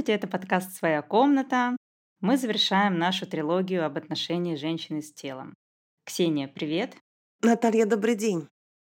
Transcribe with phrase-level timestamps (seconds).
[0.00, 1.76] Здравствуйте, это подкаст «Своя комната».
[2.22, 5.52] Мы завершаем нашу трилогию об отношении женщины с телом.
[6.06, 6.96] Ксения, привет.
[7.42, 8.48] Наталья, добрый день.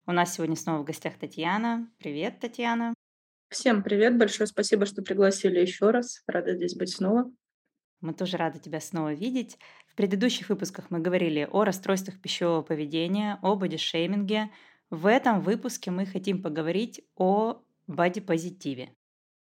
[0.05, 1.91] У нас сегодня снова в гостях Татьяна.
[1.97, 2.93] Привет, Татьяна.
[3.49, 6.21] Всем привет, большое спасибо, что пригласили еще раз.
[6.27, 7.31] Рада здесь быть снова.
[8.01, 9.57] Мы тоже рады тебя снова видеть.
[9.87, 14.51] В предыдущих выпусках мы говорили о расстройствах пищевого поведения, о бодишейминге.
[14.91, 18.93] В этом выпуске мы хотим поговорить о бодипозитиве.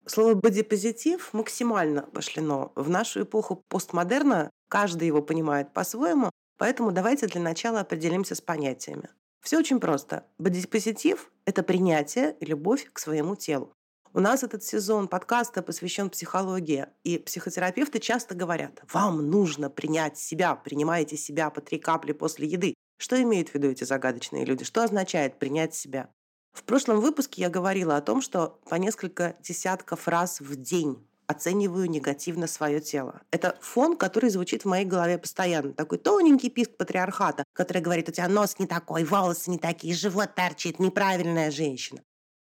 [0.09, 2.73] Слово «бодипозитив» максимально пошлено.
[2.77, 9.09] В нашу эпоху постмодерна каждый его понимает по-своему, поэтому давайте для начала определимся с понятиями.
[9.42, 10.24] Все очень просто.
[10.38, 13.73] Бодипозитив– это принятие и любовь к своему телу.
[14.12, 20.54] У нас этот сезон подкаста посвящен психологии, и психотерапевты часто говорят, вам нужно принять себя,
[20.54, 22.74] принимайте себя по три капли после еды.
[22.99, 24.65] Что имеют в виду эти загадочные люди?
[24.65, 26.09] Что означает принять себя?
[26.57, 31.88] В прошлом выпуске я говорила о том, что по несколько десятков раз в день оцениваю
[31.88, 33.21] негативно свое тело.
[33.30, 35.74] Это фон, который звучит в моей голове постоянно.
[35.74, 40.34] Такой тоненький писк патриархата, который говорит, у тебя нос не такой, волосы не такие, живот
[40.34, 42.01] торчит, неправильная женщина.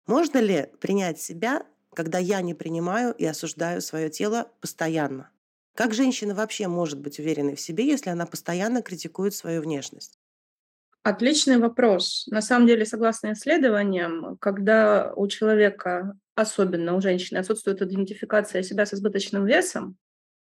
[0.07, 5.31] Можно ли принять себя, когда я не принимаю и осуждаю свое тело постоянно?
[5.75, 10.19] Как женщина вообще может быть уверенной в себе, если она постоянно критикует свою внешность?
[11.05, 12.27] Отличный вопрос.
[12.31, 18.95] На самом деле, согласно исследованиям, когда у человека, особенно у женщины, отсутствует идентификация себя с
[18.95, 19.99] избыточным весом,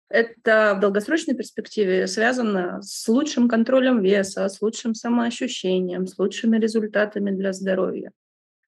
[0.08, 7.32] это в долгосрочной перспективе связано с лучшим контролем веса, с лучшим самоощущением, с лучшими результатами
[7.32, 8.12] для здоровья.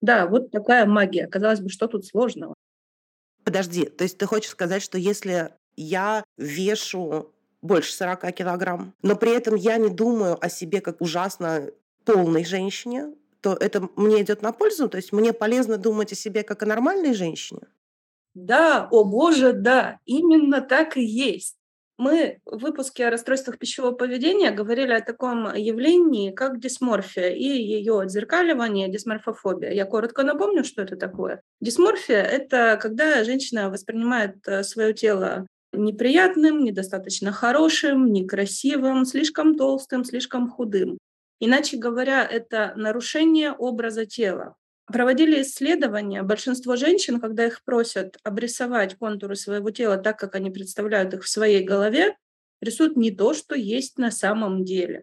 [0.01, 1.29] Да, вот такая магия.
[1.29, 2.55] Казалось бы, что тут сложного?
[3.45, 9.33] Подожди, то есть ты хочешь сказать, что если я вешу больше 40 килограмм, но при
[9.33, 11.70] этом я не думаю о себе как ужасно
[12.05, 14.89] полной женщине, то это мне идет на пользу?
[14.89, 17.63] То есть мне полезно думать о себе как о нормальной женщине?
[18.35, 21.57] Да, о боже, да, именно так и есть.
[21.98, 28.01] Мы в выпуске о расстройствах пищевого поведения говорили о таком явлении, как дисморфия и ее
[28.01, 29.70] отзеркаливание, дисморфофобия.
[29.73, 31.41] Я коротко напомню, что это такое.
[31.63, 40.51] Дисморфия– это когда женщина воспринимает э, свое тело неприятным, недостаточно хорошим, некрасивым, слишком толстым, слишком
[40.51, 40.98] худым.
[41.41, 44.57] Иначе говоря, это нарушение образа тела.
[44.86, 46.23] Проводили исследования.
[46.23, 51.29] Большинство женщин, когда их просят обрисовать контуры своего тела так, как они представляют их в
[51.29, 52.17] своей голове,
[52.63, 55.03] рисуют не то, что есть на самом деле.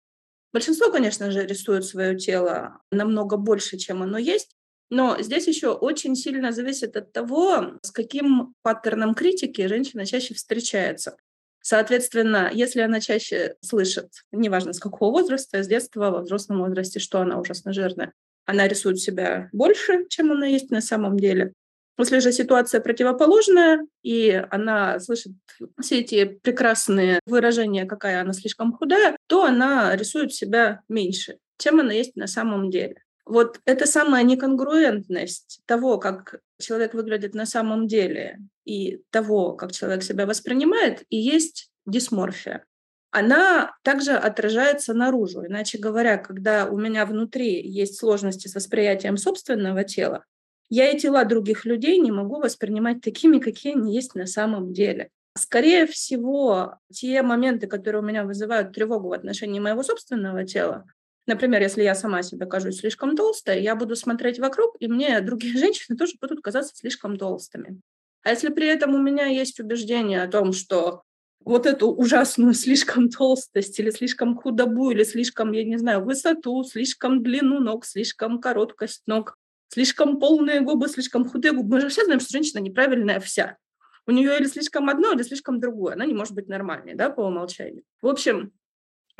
[0.53, 4.55] Большинство, конечно же, рисуют свое тело намного больше, чем оно есть,
[4.93, 11.17] но здесь еще очень сильно зависит от того, с каким паттерном критики женщина чаще встречается.
[11.63, 17.21] Соответственно, если она чаще слышит, неважно с какого возраста, с детства, во взрослом возрасте, что
[17.21, 18.13] она ужасно жирная,
[18.45, 21.53] она рисует себя больше, чем она есть на самом деле.
[21.97, 25.33] Если же ситуация противоположная, и она слышит
[25.81, 31.93] все эти прекрасные выражения, какая она слишком худая, то она рисует себя меньше, чем она
[31.93, 32.97] есть на самом деле.
[33.25, 40.03] Вот это самая неконгруентность того, как человек выглядит на самом деле, и того, как человек
[40.03, 42.65] себя воспринимает, и есть дисморфия.
[43.11, 45.45] Она также отражается наружу.
[45.45, 50.25] Иначе говоря, когда у меня внутри есть сложности с восприятием собственного тела,
[50.69, 55.09] я и тела других людей не могу воспринимать такими, какие они есть на самом деле.
[55.37, 60.85] Скорее всего, те моменты, которые у меня вызывают тревогу в отношении моего собственного тела,
[61.25, 65.57] Например, если я сама себе кажусь слишком толстой, я буду смотреть вокруг, и мне другие
[65.57, 67.79] женщины тоже будут казаться слишком толстыми.
[68.23, 71.03] А если при этом у меня есть убеждение о том, что
[71.45, 77.23] вот эту ужасную слишком толстость или слишком худобу, или слишком, я не знаю, высоту, слишком
[77.23, 79.37] длину ног, слишком короткость ног,
[79.69, 81.75] слишком полные губы, слишком худые губы.
[81.75, 83.57] Мы же все знаем, что женщина неправильная вся.
[84.05, 85.93] У нее или слишком одно, или слишком другое.
[85.93, 87.83] Она не может быть нормальной, да, по умолчанию.
[88.01, 88.51] В общем,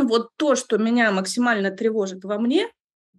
[0.07, 2.69] вот то, что меня максимально тревожит во мне,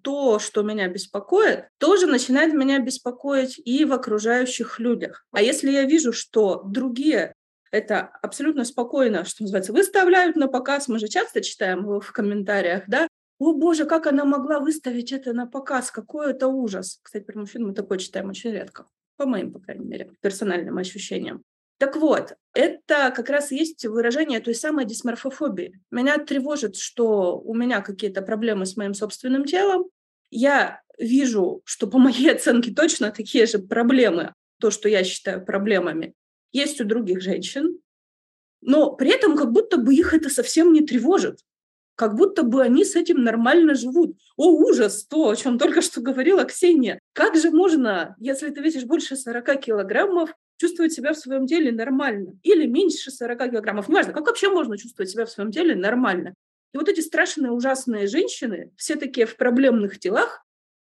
[0.02, 5.26] то, что меня беспокоит, тоже начинает меня беспокоить и в окружающих людях.
[5.32, 7.34] А если я вижу, что другие
[7.70, 13.08] это абсолютно спокойно, что называется, выставляют на показ, мы же часто читаем в комментариях, да,
[13.40, 17.00] о боже, как она могла выставить это на показ, какой это ужас.
[17.02, 18.86] Кстати, про мужчин мы такое читаем очень редко,
[19.16, 21.42] по моим, по крайней мере, персональным ощущениям.
[21.78, 25.80] Так вот, это как раз есть выражение той самой дисморфофобии.
[25.90, 29.86] Меня тревожит, что у меня какие-то проблемы с моим собственным телом.
[30.30, 36.14] Я вижу, что по моей оценке точно такие же проблемы, то, что я считаю проблемами,
[36.52, 37.80] есть у других женщин,
[38.60, 41.40] но при этом как будто бы их это совсем не тревожит.
[41.96, 44.16] Как будто бы они с этим нормально живут.
[44.36, 46.98] О, ужас, то, о чем только что говорила Ксения.
[47.12, 52.38] Как же можно, если ты весишь больше 40 килограммов, чувствовать себя в своем теле нормально.
[52.42, 53.88] Или меньше 40 килограммов.
[53.88, 56.34] Неважно, как вообще можно чувствовать себя в своем теле нормально.
[56.72, 60.44] И вот эти страшные, ужасные женщины, все такие в проблемных телах,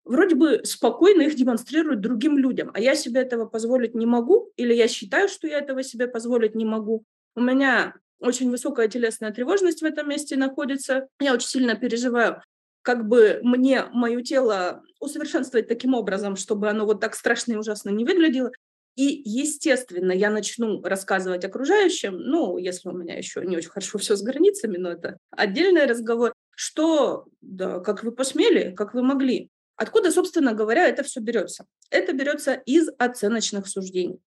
[0.05, 2.71] вроде бы спокойно их демонстрируют другим людям.
[2.75, 6.55] А я себе этого позволить не могу, или я считаю, что я этого себе позволить
[6.55, 7.05] не могу.
[7.37, 11.09] У меня очень высокая телесная тревожность в этом месте находится.
[11.21, 12.43] Я очень сильно переживаю,
[12.83, 17.91] как бы мне мое тело усовершенствовать таким образом, чтобы оно вот так страшно и ужасно
[17.91, 18.51] не выглядело.
[18.99, 24.17] И, естественно, я начну рассказывать окружающим, ну, если у меня еще не очень хорошо все
[24.17, 29.51] с границами, но это отдельный разговор, что, да, как вы посмели, как вы могли.
[29.77, 31.67] Откуда, собственно говоря, это все берется?
[31.91, 34.19] Это берется из оценочных суждений.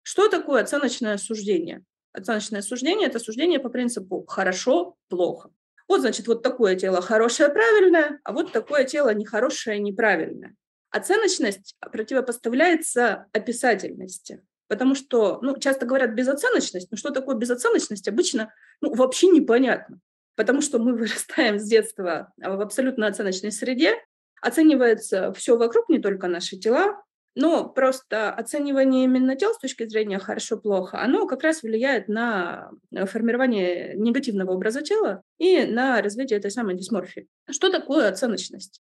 [0.00, 1.84] Что такое оценочное суждение?
[2.14, 5.50] Оценочное суждение– это суждение по принципу «хорошо», «плохо».
[5.88, 10.56] Вот, значит, вот такое тело хорошее, правильное, а вот такое тело нехорошее, неправильное.
[10.90, 14.42] Оценочность противопоставляется описательности.
[14.68, 20.00] Потому что, ну, часто говорят безоценочность, но что такое безоценочность, обычно ну, вообще непонятно.
[20.34, 23.94] Потому что мы вырастаем с детства в абсолютно оценочной среде,
[24.42, 27.02] оценивается все вокруг, не только наши тела,
[27.36, 32.70] но просто оценивание именно тел с точки зрения хорошо-плохо, оно как раз влияет на
[33.04, 37.28] формирование негативного образа тела и на развитие этой самой дисморфии.
[37.50, 38.80] Что такое оценочность?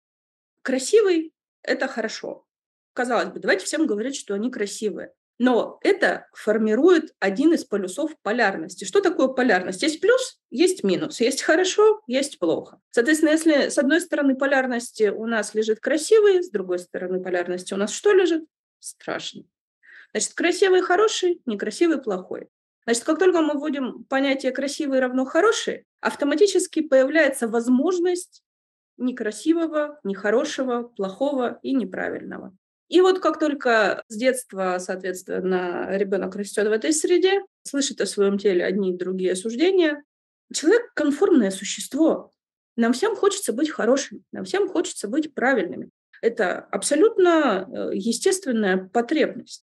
[0.62, 1.32] Красивый–
[1.62, 2.44] это хорошо.
[2.92, 5.12] Казалось бы, давайте всем говорить, что они красивые.
[5.38, 8.84] Но это формирует один из полюсов полярности.
[8.84, 9.82] Что такое полярность?
[9.82, 11.20] Есть плюс, есть минус.
[11.20, 12.80] Есть хорошо, есть плохо.
[12.90, 17.76] Соответственно, если с одной стороны полярности у нас лежит красивый, с другой стороны полярности у
[17.76, 18.44] нас что лежит?
[18.78, 19.44] Страшно.
[20.12, 22.48] Значит, красивый– хороший, некрасивый– плохой.
[22.84, 28.42] Значит, как только мы вводим понятие «красивый равно хороший», автоматически появляется возможность
[28.96, 32.56] некрасивого, нехорошего, плохого и неправильного.
[32.88, 38.36] И вот как только с детства, соответственно, ребенок растет в этой среде, слышит о своем
[38.36, 40.04] теле одни и другие суждения,
[40.52, 42.32] человек конформное существо.
[42.76, 45.90] Нам всем хочется быть хорошими, нам всем хочется быть правильными.
[46.20, 49.64] Это абсолютно э, естественная потребность.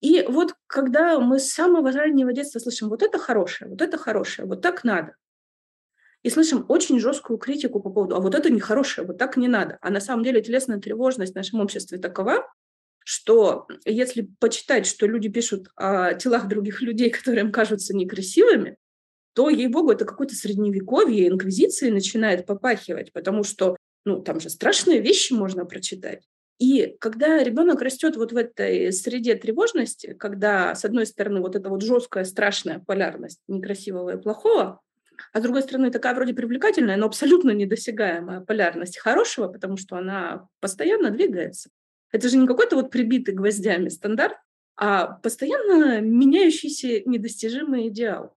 [0.00, 4.46] И вот когда мы с самого раннего детства слышим вот это хорошее, вот это хорошее,
[4.46, 5.14] вот так надо,
[6.24, 9.78] и слышим очень жесткую критику по поводу, а вот это нехорошее, вот так не надо.
[9.82, 12.50] А на самом деле телесная тревожность в нашем обществе такова,
[13.04, 18.76] что если почитать, что люди пишут о телах других людей, которые им кажутся некрасивыми,
[19.34, 25.34] то, ей-богу, это какое-то средневековье, инквизиции начинает попахивать, потому что, ну, там же страшные вещи
[25.34, 26.22] можно прочитать.
[26.58, 31.68] И когда ребенок растет вот в этой среде тревожности, когда, с одной стороны, вот эта
[31.68, 34.80] вот жесткая, страшная полярность некрасивого и плохого,
[35.32, 40.48] а с другой стороны, такая вроде привлекательная, но абсолютно недосягаемая полярность хорошего, потому что она
[40.60, 41.70] постоянно двигается.
[42.12, 44.36] Это же не какой-то вот прибитый гвоздями стандарт,
[44.76, 48.36] а постоянно меняющийся недостижимый идеал.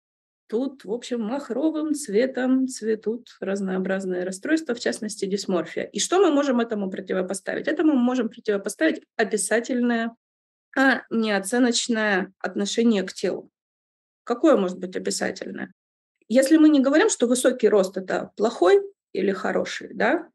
[0.49, 5.85] Тут, в общем, махровым цветом цветут разнообразные расстройства, в частности, дисморфия.
[5.85, 7.67] И что мы можем этому противопоставить?
[7.67, 10.15] Этому мы можем противопоставить описательное,
[10.77, 13.51] а не оценочное отношение к телу.
[14.23, 15.73] Какое может быть описательное?
[16.29, 18.81] Если мы не говорим, что высокий рост– это плохой
[19.13, 20.29] или хороший, да,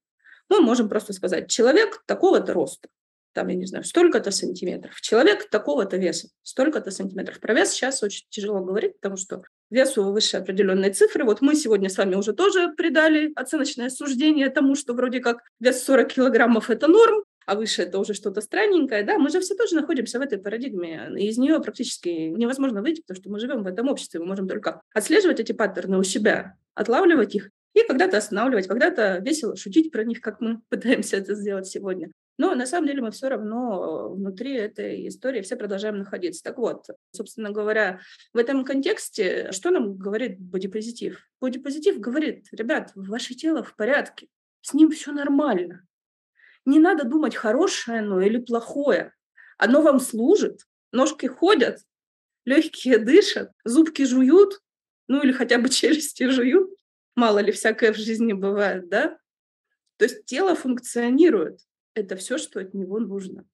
[0.49, 2.89] мы можем просто сказать, человек такого-то роста,
[3.33, 7.39] там, я не знаю, столько-то сантиметров, человек такого-то веса, столько-то сантиметров.
[7.39, 11.23] Про вес сейчас очень тяжело говорить, потому что весу выше определенной цифры.
[11.23, 15.83] Вот мы сегодня с вами уже тоже придали оценочное суждение тому, что вроде как вес
[15.83, 19.75] 40 килограммов– это норм, а выше это уже что-то странненькое, да, мы же все тоже
[19.75, 23.67] находимся в этой парадигме, и из нее практически невозможно выйти, потому что мы живем в
[23.67, 28.67] этом обществе, мы можем только отслеживать эти паттерны у себя, отлавливать их и когда-то останавливать,
[28.67, 32.11] когда-то весело шутить про них, как мы пытаемся это сделать сегодня.
[32.37, 36.43] Но на самом деле мы все равно внутри этой истории все продолжаем находиться.
[36.43, 37.99] Так вот, собственно говоря,
[38.33, 41.29] в этом контексте что нам говорит бодипозитив?
[41.39, 44.27] Бодипозитив говорит, ребят, ваше тело в порядке,
[44.61, 45.85] с ним все нормально.
[46.65, 49.13] Не надо думать, хорошее оно или плохое.
[49.57, 51.79] Оно вам служит, ножки ходят,
[52.45, 54.61] легкие дышат, зубки жуют,
[55.07, 56.71] ну или хотя бы челюсти жуют.
[57.15, 59.17] Мало ли всякое в жизни бывает, да?
[59.97, 61.59] То есть тело функционирует.
[61.93, 63.45] Это все, что от него нужно.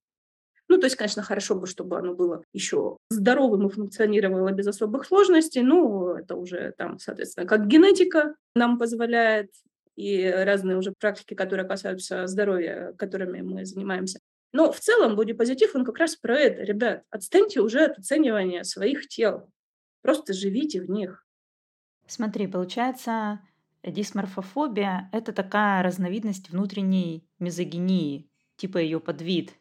[0.69, 5.05] Ну, то есть, конечно, хорошо бы, чтобы оно было еще здоровым и функционировало без особых
[5.05, 5.61] сложностей.
[5.61, 9.49] Ну, это уже там, соответственно, как генетика нам позволяет,
[9.97, 14.19] и разные уже практики, которые касаются здоровья, которыми мы занимаемся.
[14.53, 16.61] Но в целом бодипозитив, он как раз про это.
[16.61, 19.51] Ребят, отстаньте уже от оценивания своих тел.
[20.01, 21.25] Просто живите в них.
[22.05, 23.41] Смотри, получается,
[23.83, 29.53] дисморфофобия– это такая разновидность внутренней мизогинии, типа ее подвид.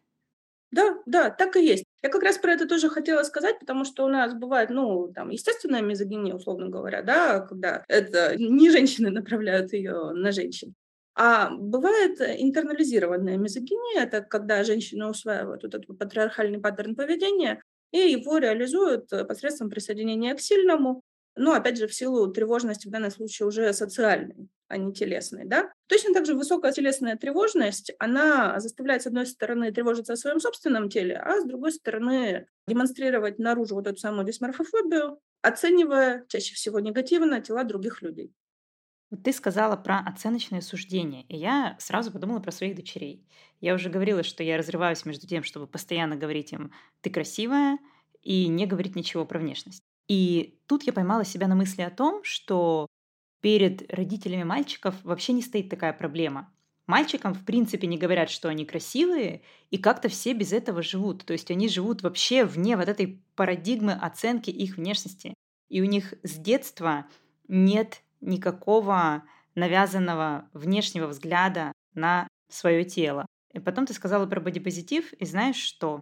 [0.70, 1.85] Да, да, так и есть.
[2.02, 5.30] Я как раз про это тоже хотела сказать, потому что у нас бывает, ну, там,
[5.30, 10.74] естественная мизогиния, условно говоря, да, когда это не женщины направляют ее на женщин.
[11.14, 18.36] А бывает интернализированная мизогиния, это когда женщины усваивают вот этот патриархальный паттерн поведения и его
[18.36, 21.02] реализуют посредством присоединения к сильному,
[21.34, 25.72] но, опять же, в силу тревожности в данном случае уже социальной, а не телесной, да.
[25.88, 30.88] Точно так же высокая телесная тревожность, она заставляет, с одной стороны, тревожиться о своем собственном
[30.88, 37.40] теле, а с другой стороны, демонстрировать наружу вот эту самую дисморфофобию, оценивая чаще всего негативно
[37.40, 38.32] тела других людей.
[39.10, 43.28] Вот ты сказала про оценочное суждение, и я сразу подумала про своих дочерей.
[43.60, 47.78] Я уже говорила, что я разрываюсь между тем, чтобы постоянно говорить им «ты красивая»,
[48.22, 49.84] и не говорить ничего про внешность.
[50.08, 52.88] И тут я поймала себя на мысли о том, что
[53.40, 56.52] перед родителями мальчиков вообще не стоит такая проблема.
[56.86, 61.24] Мальчикам, в принципе, не говорят, что они красивые, и как-то все без этого живут.
[61.24, 65.34] То есть они живут вообще вне вот этой парадигмы оценки их внешности.
[65.68, 67.06] И у них с детства
[67.48, 69.24] нет никакого
[69.56, 73.26] навязанного внешнего взгляда на свое тело.
[73.52, 76.00] И потом ты сказала про бодипозитив, и знаешь что?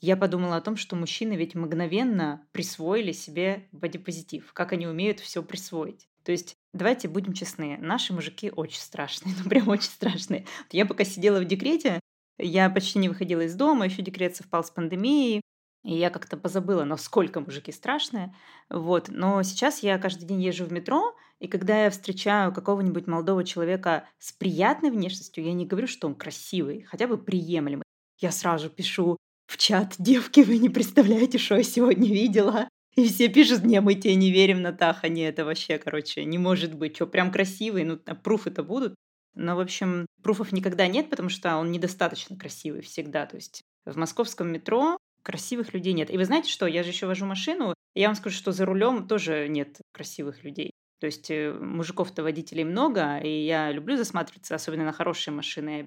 [0.00, 5.42] я подумала о том, что мужчины ведь мгновенно присвоили себе бодипозитив, как они умеют все
[5.42, 6.08] присвоить.
[6.24, 10.46] То есть, давайте будем честны, наши мужики очень страшные, ну прям очень страшные.
[10.70, 12.00] Я пока сидела в декрете,
[12.38, 15.42] я почти не выходила из дома, еще декрет совпал с пандемией,
[15.84, 18.34] и я как-то позабыла, насколько мужики страшные.
[18.68, 19.08] Вот.
[19.08, 24.06] Но сейчас я каждый день езжу в метро, и когда я встречаю какого-нибудь молодого человека
[24.18, 27.84] с приятной внешностью, я не говорю, что он красивый, хотя бы приемлемый.
[28.18, 32.68] Я сразу пишу в чат, девки, вы не представляете, что я сегодня видела.
[32.96, 36.74] И все пишут, не, мы тебе не верим, Натаха, не, это вообще, короче, не может
[36.74, 36.96] быть.
[36.96, 38.94] Что, прям красивый, ну, пруфы-то будут.
[39.34, 43.26] Но, в общем, пруфов никогда нет, потому что он недостаточно красивый всегда.
[43.26, 46.10] То есть в московском метро красивых людей нет.
[46.10, 48.64] И вы знаете что, я же еще вожу машину, и я вам скажу, что за
[48.64, 50.72] рулем тоже нет красивых людей.
[50.98, 55.86] То есть э, мужиков-то водителей много, и я люблю засматриваться, особенно на хорошие машины.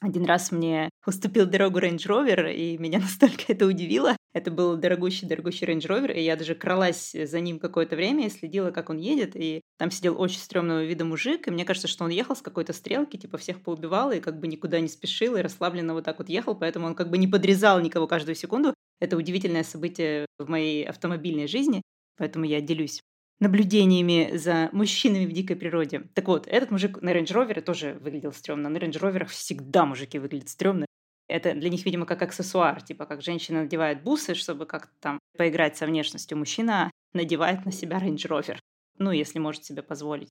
[0.00, 4.16] Один раз мне уступил дорогу Range Rover, и меня настолько это удивило.
[4.34, 8.72] Это был дорогущий-дорогущий Range Rover, и я даже кралась за ним какое-то время и следила,
[8.72, 12.10] как он едет, и там сидел очень стрёмного вида мужик, и мне кажется, что он
[12.10, 15.94] ехал с какой-то стрелки, типа всех поубивал, и как бы никуда не спешил, и расслабленно
[15.94, 18.74] вот так вот ехал, поэтому он как бы не подрезал никого каждую секунду.
[18.98, 21.82] Это удивительное событие в моей автомобильной жизни,
[22.16, 23.00] поэтому я делюсь
[23.38, 26.08] наблюдениями за мужчинами в дикой природе.
[26.14, 28.68] Так вот, этот мужик на Range Rover тоже выглядел стрёмно.
[28.68, 30.86] На Range Rover всегда мужики выглядят стрёмно.
[31.34, 35.76] Это для них, видимо, как аксессуар, типа как женщина надевает бусы, чтобы как-то там поиграть
[35.76, 36.38] со внешностью.
[36.38, 38.58] Мужчина надевает на себя Range Rover.
[38.98, 40.28] Ну, если может себе позволить.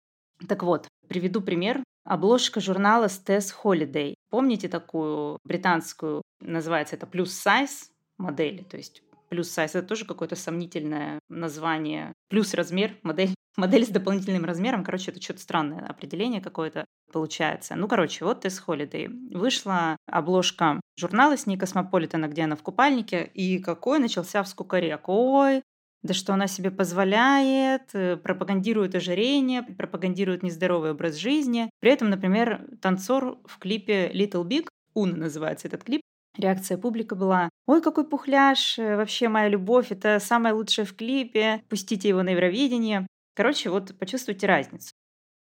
[0.48, 1.84] Так вот, приведу пример.
[2.06, 4.14] Обложка журнала Stess Holiday.
[4.30, 9.76] Помните такую британскую, называется это плюс сайз модель, то есть плюс сайз.
[9.76, 12.14] Это тоже какое-то сомнительное название.
[12.30, 13.36] Плюс размер, модель.
[13.56, 14.84] Модель с дополнительным размером.
[14.84, 17.76] Короче, это что-то странное определение какое-то получается.
[17.76, 19.08] Ну, короче, вот Тесс Холидей.
[19.32, 23.30] Вышла обложка журнала с ней Космополитена, где она в купальнике.
[23.34, 25.08] И какой начался вскукорек.
[25.08, 25.62] Ой,
[26.02, 31.70] да что она себе позволяет, э, пропагандирует ожирение, пропагандирует нездоровый образ жизни.
[31.80, 36.02] При этом, например, танцор в клипе Little Big, Уна называется этот клип,
[36.38, 38.80] Реакция публика была «Ой, какой пухляж!
[38.80, 39.92] Э, вообще моя любовь!
[39.92, 41.62] Это самое лучшее в клипе!
[41.70, 44.94] Пустите его на Евровидение!» Короче, вот почувствуйте разницу.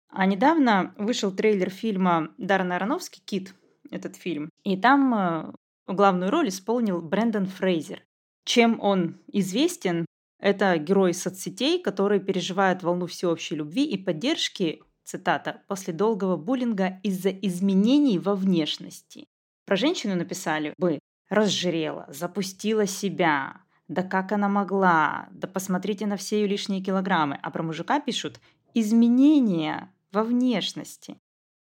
[0.09, 3.53] А недавно вышел трейлер фильма Дарна Аронофски «Кит»,
[3.91, 4.49] этот фильм.
[4.63, 5.53] И там э,
[5.87, 8.03] главную роль исполнил Брэндон Фрейзер.
[8.45, 10.05] Чем он известен?
[10.39, 17.29] Это герой соцсетей, который переживает волну всеобщей любви и поддержки, цитата, после долгого буллинга из-за
[17.29, 19.27] изменений во внешности.
[19.65, 20.99] Про женщину написали бы
[21.29, 27.51] «разжирела», «запустила себя», «да как она могла», «да посмотрите на все ее лишние килограммы», а
[27.51, 28.39] про мужика пишут
[28.73, 31.17] «изменения во внешности».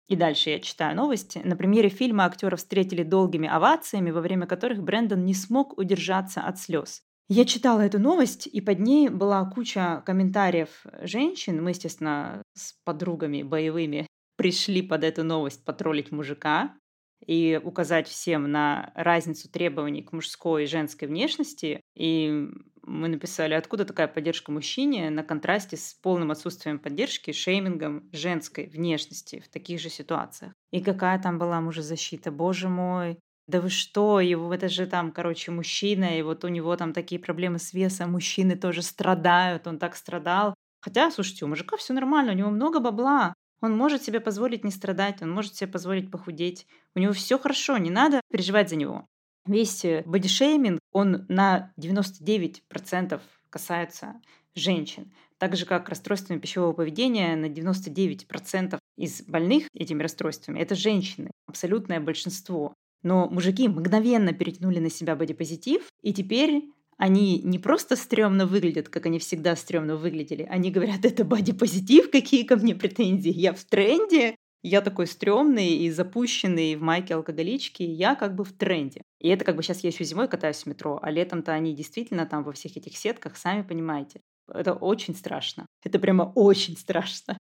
[0.09, 1.41] И дальше я читаю новости.
[1.45, 6.61] На премьере фильма актера встретили долгими овациями, во время которых Брэндон не смог удержаться от
[6.61, 7.03] слез.
[7.29, 10.69] Я читала эту новость, и под ней была куча комментариев
[11.03, 11.63] женщин.
[11.63, 16.77] Мы, естественно, с подругами боевыми пришли под эту новость потроллить мужика
[17.25, 21.81] и указать всем на разницу требований к мужской и женской внешности.
[21.97, 22.49] И
[22.83, 29.41] мы написали, откуда такая поддержка мужчине на контрасте с полным отсутствием поддержки, шеймингом женской внешности
[29.41, 30.53] в таких же ситуациях.
[30.71, 33.19] И какая там была мужезащита, боже мой.
[33.49, 37.21] Да вы что, его это же там, короче, мужчина, и вот у него там такие
[37.21, 40.55] проблемы с весом, мужчины тоже страдают, он так страдал.
[40.81, 44.71] Хотя, слушайте, у мужика все нормально, у него много бабла, он может себе позволить не
[44.71, 46.67] страдать, он может себе позволить похудеть.
[46.95, 49.07] У него все хорошо, не надо переживать за него.
[49.47, 53.21] весь э, бодишейминг, он на 99%
[53.51, 54.21] касается
[54.55, 55.13] женщин.
[55.39, 62.01] Так же, как расстройствами пищевого поведения на 99% из больных этими расстройствами– это женщины, абсолютное
[62.01, 62.75] большинство.
[63.03, 69.07] Но мужики мгновенно перетянули на себя бодипозитив, и теперь они не просто стрёмно выглядят, как
[69.07, 74.37] они всегда стрёмно выглядели, они говорят, это бодипозитив, какие ко мне претензии, я в тренде,
[74.63, 79.03] я такой стрёмный и запущенный в майке алкоголички, я как бы в тренде.
[79.21, 82.27] И это как бы сейчас я еще зимой катаюсь в метро, а летом-то они действительно
[82.27, 84.21] там во всех этих сетках, сами понимаете.
[84.53, 85.67] Это очень страшно.
[85.85, 87.39] Это прямо очень страшно.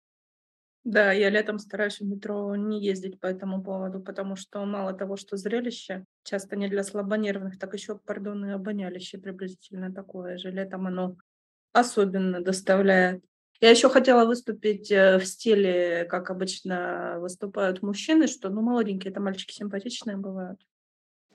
[0.84, 5.16] Да, я летом стараюсь в метро не ездить по этому поводу, потому что мало того,
[5.16, 10.50] что зрелище часто не для слабонервных, так еще, пардон, и обонялище приблизительно такое же.
[10.50, 11.16] Летом оно
[11.72, 13.22] особенно доставляет.
[13.60, 19.20] Я еще хотела выступить э, в стиле, как обычно выступают мужчины, что, ну, молоденькие это
[19.20, 20.60] мальчики симпатичные бывают.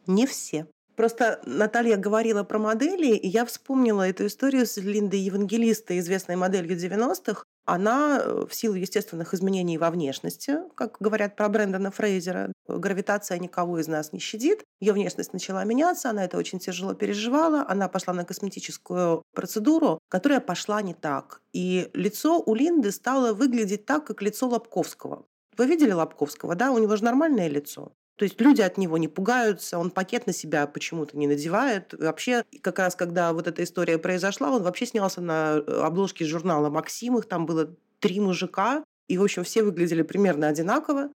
[0.08, 0.68] Не все.
[0.96, 6.78] Просто Наталья говорила про модели, и я вспомнила эту историю с Линдой Евангелистой, известной моделью
[6.78, 7.44] 90-х.
[7.66, 13.80] Она э, в силу естественных изменений во внешности, как говорят про Брэндона Фрейзера, гравитация никого
[13.80, 14.64] из нас не щадит.
[14.80, 17.66] Ее внешность начала меняться, она это очень тяжело переживала.
[17.68, 21.42] Она пошла на косметическую процедуру, которая пошла не так.
[21.54, 25.26] И лицо у Линды стало выглядеть так, как лицо Лобковского.
[25.58, 26.72] Вы видели Лобковского, да?
[26.72, 27.94] У него же нормальное лицо.
[28.24, 31.94] То есть люди от него не пугаются, он пакет на себя почему-то не надевает.
[31.94, 36.70] Вообще, как раз когда вот эта история произошла, он вообще снялся на э, обложке журнала
[36.70, 41.12] «Максим», их там было три мужика, и, в общем, все выглядели примерно одинаково.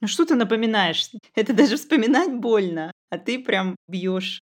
[0.00, 1.12] Ну что ты напоминаешь?
[1.36, 4.40] Это даже вспоминать больно, а ты прям бьешь.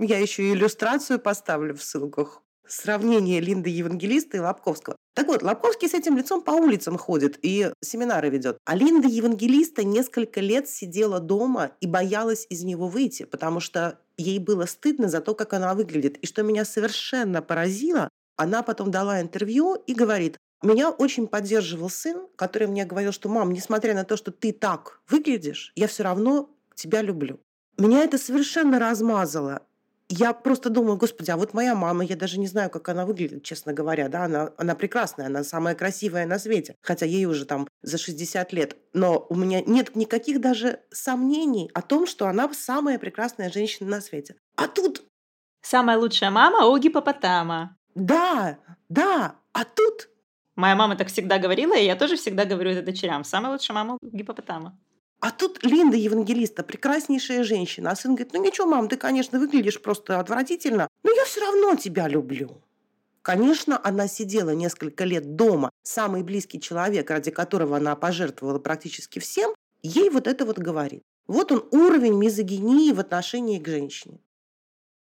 [0.00, 2.42] Я еще иллюстрацию поставлю в ссылках.
[2.66, 4.96] Сравнение Линды Евангелиста и Лобковского.
[5.14, 8.58] Так вот, Лобковский с этим лицом по улицам ходит и семинары ведет.
[8.64, 14.38] А Линда Евангелиста несколько лет сидела дома и боялась из него выйти, потому что ей
[14.38, 16.16] было стыдно за то, как она выглядит.
[16.18, 22.26] И что меня совершенно поразило, она потом дала интервью и говорит, меня очень поддерживал сын,
[22.36, 26.50] который мне говорил, что «мам, несмотря на то, что ты так выглядишь, я все равно
[26.74, 27.38] тебя люблю».
[27.76, 29.62] Меня это совершенно размазало
[30.08, 33.42] я просто думаю, господи, а вот моя мама, я даже не знаю, как она выглядит,
[33.42, 37.66] честно говоря, да, она, она прекрасная, она самая красивая на свете, хотя ей уже там
[37.82, 38.76] за 60 лет.
[38.92, 44.00] Но у меня нет никаких даже сомнений о том, что она самая прекрасная женщина на
[44.00, 44.36] свете.
[44.56, 45.02] А тут...
[45.62, 47.76] Самая лучшая мама у гипопотама.
[47.94, 50.08] Да, да, а тут...
[50.56, 53.24] Моя мама так всегда говорила, и я тоже всегда говорю это дочерям.
[53.24, 54.78] Самая лучшая мама у гипопотама.
[55.20, 57.90] А тут Линда Евангелиста, прекраснейшая женщина.
[57.90, 61.76] А сын говорит, ну ничего, мам, ты, конечно, выглядишь просто отвратительно, но я все равно
[61.76, 62.62] тебя люблю.
[63.22, 65.70] Конечно, она сидела несколько лет дома.
[65.82, 71.02] Самый близкий человек, ради которого она пожертвовала практически всем, ей вот это вот говорит.
[71.26, 74.20] Вот он уровень мизогинии в отношении к женщине.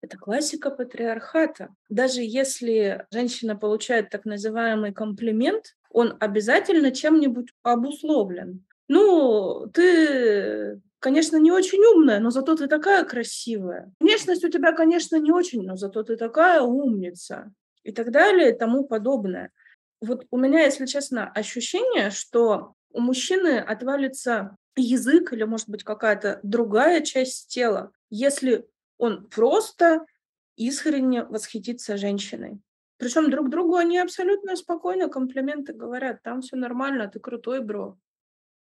[0.02, 1.74] Это классика патриархата.
[1.88, 8.64] Даже если женщина получает так называемый комплимент, он обязательно чем-нибудь обусловлен.
[8.88, 13.92] Ну, ты, конечно, не очень умная, но зато ты такая красивая.
[14.00, 17.52] Внешность у тебя, конечно, не очень, но зато ты такая умница.
[17.82, 19.50] И так далее, и тому подобное.
[20.00, 26.40] Вот у меня, если честно, ощущение, что у мужчины отвалится язык или, может быть, какая-то
[26.42, 28.66] другая часть тела, если
[28.98, 30.04] он просто
[30.56, 32.60] искренне восхитится женщиной.
[32.98, 36.22] Причем друг другу они абсолютно спокойно комплименты говорят.
[36.22, 37.98] Там все нормально, ты крутой, бро.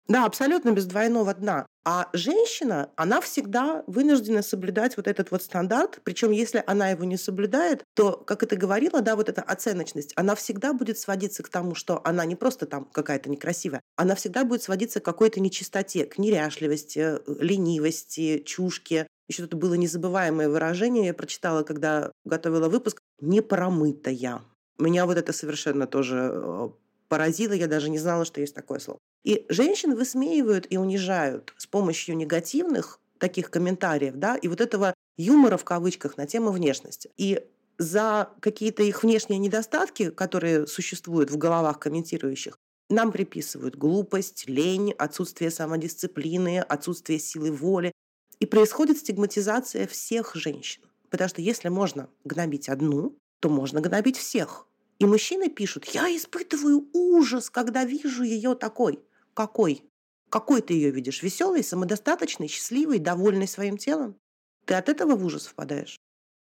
[0.08, 1.66] Да, абсолютно без двойного дна.
[1.84, 6.00] А женщина, она всегда вынуждена соблюдать вот этот вот стандарт.
[6.04, 10.36] Причем, если она его не соблюдает, то, как это говорила, да, вот эта оценочность, она
[10.36, 14.64] всегда будет сводиться к тому, что она не просто там какая-то некрасивая, она всегда будет
[14.64, 19.08] сводиться к какой-то нечистоте, к неряшливости, ленивости, чушке.
[19.28, 24.42] Еще тут было незабываемое выражение, я прочитала, когда готовила выпуск, «непромытая».
[24.78, 26.70] Меня вот это совершенно тоже э,
[27.08, 29.00] поразило, я даже не знала, что есть такое слово.
[29.24, 35.58] И женщин высмеивают и унижают с помощью негативных таких комментариев, да, и вот этого юмора
[35.58, 37.10] в кавычках на тему внешности.
[37.18, 37.42] И
[37.78, 42.58] за какие-то их внешние недостатки, которые существуют в головах комментирующих,
[42.90, 47.92] нам приписывают глупость, лень, отсутствие самодисциплины, отсутствие силы воли.
[48.40, 50.84] И происходит стигматизация всех женщин.
[51.10, 54.68] Потому что если можно гнобить одну, то можно гнобить всех.
[55.00, 59.04] И мужчины пишут, я испытываю ужас, когда вижу ее такой.
[59.34, 59.84] Какой?
[60.30, 61.22] Какой ты ее видишь?
[61.22, 64.20] Веселый, самодостаточный, счастливый, довольный своим телом?
[64.66, 65.98] Ты от этого в ужас впадаешь?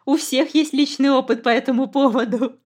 [0.05, 2.59] У всех есть личный опыт по этому поводу.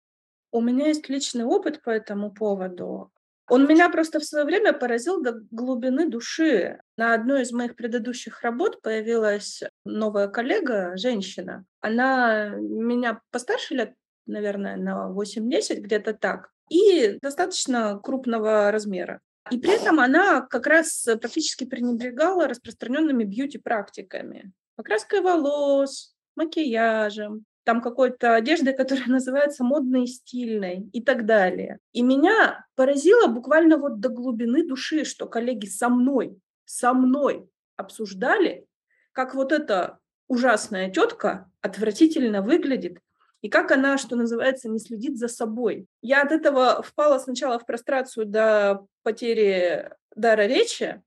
[0.50, 3.12] У меня есть личный опыт по этому поводу.
[3.48, 6.80] Он меня просто в свое время поразил до глубины души.
[6.96, 11.64] На одной из моих предыдущих работ появилась новая коллега, женщина.
[11.80, 13.94] Она меня постарше лет,
[14.26, 19.20] наверное, на 8-10, где-то так, и достаточно крупного размера.
[19.50, 24.52] И при этом она как раз практически пренебрегала распространенными бьюти-практиками.
[24.74, 31.78] Покраской волос, макияжем, там какой-то одежды, которая называется модной и стильной и так далее.
[31.92, 38.66] И меня поразило буквально вот до глубины души, что коллеги со мной, со мной обсуждали,
[39.12, 42.98] как вот эта ужасная тетка отвратительно выглядит,
[43.42, 45.86] и как она, что называется, не следит за собой.
[46.02, 51.02] Я от этого впала сначала в прострацию до потери дара речи,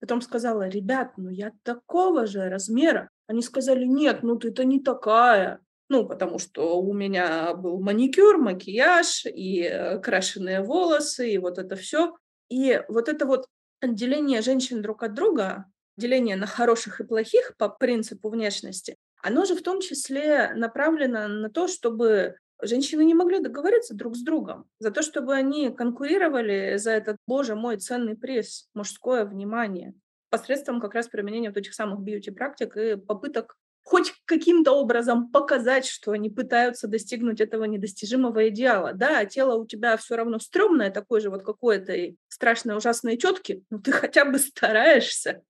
[0.00, 3.10] потом сказала, ребят, ну я такого же размера.
[3.26, 5.60] Они сказали, нет, ну ты-то не такая.
[5.88, 11.76] Ну, потому что у меня был маникюр, макияж и э, крашеные волосы, и вот это
[11.76, 12.16] все.
[12.48, 13.46] И вот это вот
[13.80, 15.66] отделение женщин друг от друга,
[15.96, 21.48] деление на хороших и плохих по принципу внешности, оно же в том числе направлено на
[21.48, 26.90] то, чтобы женщины не могли договориться друг с другом, за то, чтобы они конкурировали за
[26.90, 29.94] этот, боже мой, ценный приз, мужское внимание,
[30.28, 36.12] посредством как раз применения вот этих самых бьюти-практик и попыток хоть каким-то образом показать, что
[36.12, 38.92] они пытаются достигнуть этого недостижимого идеала.
[38.92, 41.94] Да, тело у тебя все равно стрёмное, такое же вот какое-то
[42.28, 45.42] страшное, ужасное тетки, но ты хотя бы стараешься.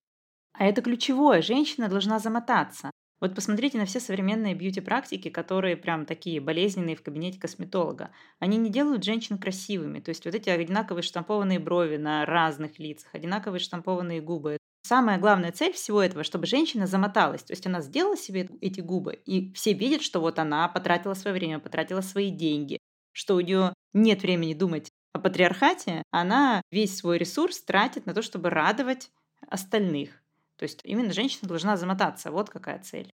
[0.52, 1.42] А это ключевое.
[1.42, 2.92] Женщина должна замотаться.
[3.20, 8.10] Вот посмотрите на все современные бьюти-практики, которые прям такие болезненные в кабинете косметолога.
[8.38, 10.00] Они не делают женщин красивыми.
[10.00, 14.58] То есть вот эти одинаковые штампованные брови на разных лицах, одинаковые штампованные губы.
[14.82, 17.42] Самая главная цель всего этого, чтобы женщина замоталась.
[17.42, 21.34] То есть она сделала себе эти губы, и все видят, что вот она потратила свое
[21.34, 22.78] время, потратила свои деньги,
[23.12, 28.20] что у нее нет времени думать о патриархате, она весь свой ресурс тратит на то,
[28.20, 29.10] чтобы радовать
[29.48, 30.23] остальных.
[30.56, 32.30] То есть именно женщина должна замотаться.
[32.30, 33.12] Вот какая цель.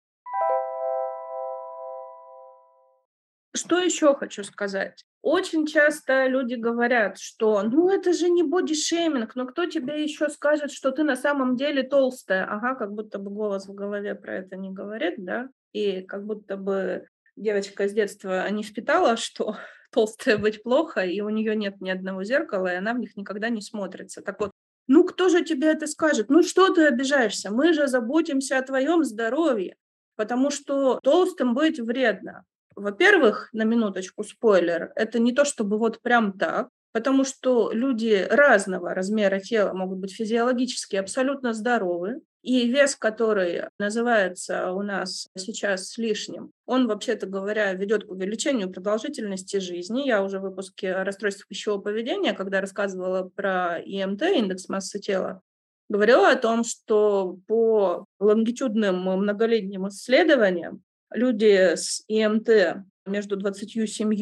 [3.57, 5.05] Что еще хочу сказать?
[5.23, 10.73] Очень часто люди говорят, что ну это же не бодишейминг, но кто тебе еще скажет,
[10.73, 12.47] что ты на самом деле толстая?
[12.47, 15.49] Ага, как будто бы голос в голове про это не говорит, да?
[15.73, 19.57] И как будто бы девочка с детства не впитала, что
[19.93, 23.49] толстая быть плохо, и у нее нет ни одного зеркала, и она в них никогда
[23.51, 24.21] не смотрится.
[24.21, 24.51] Так вот,
[24.87, 26.29] ну кто же тебе это скажет?
[26.29, 27.51] Ну что ты обижаешься?
[27.51, 29.77] Мы же заботимся о твоем здоровье,
[30.17, 32.45] потому что толстым быть вредно.
[32.77, 38.95] Во-первых, на минуточку спойлер, это не то чтобы вот прям так, потому что люди разного
[38.95, 46.51] размера тела могут быть физиологически абсолютно здоровы, и вес, который называется у нас сейчас лишним,
[46.67, 50.07] он, вообще-то говоря, ведет к увеличению продолжительности жизни.
[50.07, 55.41] Я уже в выпуске о расстройствах пищевого поведения, когда рассказывала про ИМТ, индекс массы тела,
[55.89, 64.13] говорила о том, что по лонгитюдным многолетним исследованиям люди с ИМТ между 27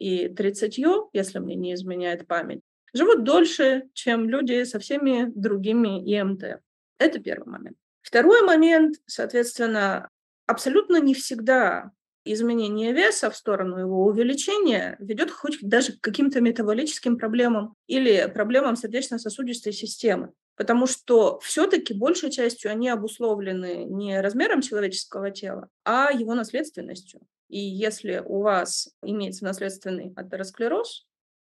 [0.00, 0.78] и 30,
[1.12, 6.60] если мне не изменяет память, живут дольше, чем люди со всеми другими ИМТ.
[7.00, 7.76] Это первый момент.
[8.02, 10.08] Второй момент, соответственно,
[10.46, 11.90] абсолютно не всегда
[12.24, 18.76] изменение веса в сторону его увеличения ведет хоть даже к каким-то метаболическим проблемам или проблемам
[18.76, 26.34] сердечно-сосудистой системы потому что все-таки большей частью они обусловлены не размером человеческого тела, а его
[26.34, 27.22] наследственностью.
[27.48, 31.06] И если у вас имеется наследственный атеросклероз,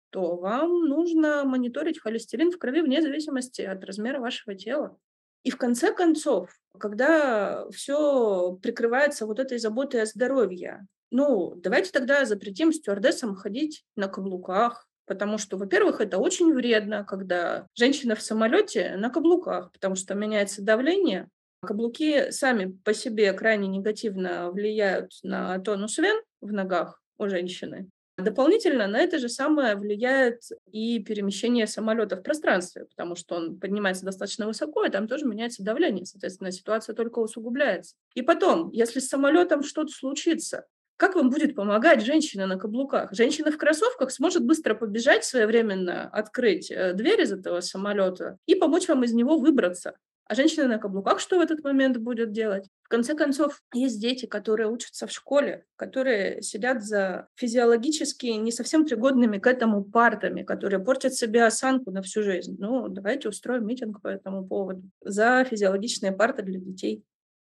[0.10, 4.98] то вам нужно мониторить холестерин в крови вне зависимости от размера вашего тела.
[5.43, 12.25] И в конце концов, когда все прикрывается вот этой заботой о здоровье, ну, давайте тогда
[12.25, 18.95] запретим стюардессам ходить на каблуках, Потому что, во-первых, это очень вредно, когда женщина в самолете
[18.95, 21.27] на каблуках, потому что меняется давление.
[21.62, 27.89] Каблуки сами по себе крайне негативно влияют на тонус вен в ногах у женщины.
[28.17, 34.06] Дополнительно на это же самое влияет и перемещение самолета в пространстве, потому что он поднимается
[34.06, 36.06] достаточно высоко, и там тоже меняется давление.
[36.06, 37.95] Соответственно, ситуация только усугубляется.
[38.13, 40.65] И потом, если с самолетом что-то случится,
[40.97, 43.12] как вам будет помогать женщина на каблуках?
[43.13, 48.88] Женщина в кроссовках сможет быстро побежать, своевременно открыть э, дверь из этого самолета и помочь
[48.88, 49.97] вам из него выбраться.
[50.34, 52.67] А женщина на каблуках что в этот момент будет делать?
[52.82, 58.84] В конце концов, есть дети, которые учатся в школе, которые сидят за физиологически не совсем
[58.84, 62.56] пригодными к этому партами, которые портят себе осанку на всю жизнь.
[62.58, 64.82] Ну, давайте устроим митинг по этому поводу.
[65.02, 67.04] За физиологичные парты для детей.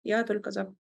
[0.02, 0.74] Я только за.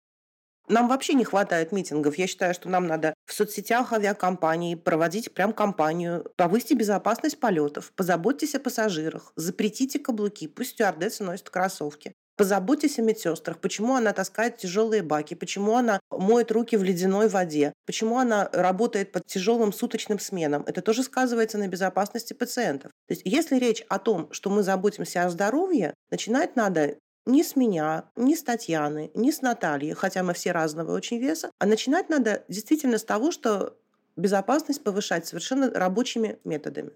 [0.68, 2.18] Нам вообще не хватает митингов.
[2.18, 6.24] Я считаю, что нам надо в соцсетях авиакомпании проводить прям кампанию.
[6.36, 12.14] Повысьте безопасность полетов, позаботьтесь о пассажирах, запретите каблуки, пусть стюардессы носят кроссовки.
[12.36, 17.72] Позаботьтесь о медсестрах, почему она таскает тяжелые баки, почему она моет руки в ледяной воде,
[17.86, 20.64] почему она работает под тяжелым суточным сменам.
[20.66, 22.90] Это тоже сказывается на безопасности пациентов.
[23.06, 27.56] То есть если речь о том, что мы заботимся о здоровье, начинать надо не с
[27.56, 32.08] меня, не с Татьяны, не с Натальи, хотя мы все разного очень веса, а начинать
[32.08, 33.76] надо действительно с того, что
[34.16, 36.92] безопасность повышать совершенно рабочими методами.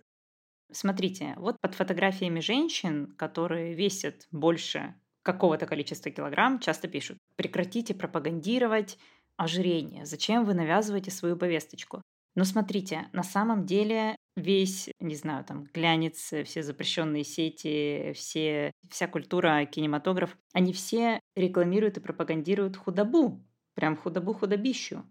[0.70, 8.98] Смотрите, вот под фотографиями женщин, которые весят больше какого-то количества килограмм, часто пишут, прекратите пропагандировать
[9.36, 12.02] ожирение, зачем вы навязываете свою повесточку.
[12.34, 19.08] Но смотрите, на самом деле весь, не знаю, там, глянец, все запрещенные сети, все, вся
[19.08, 25.04] культура, кинематограф, они все рекламируют и пропагандируют худобу, прям худобу-худобищу.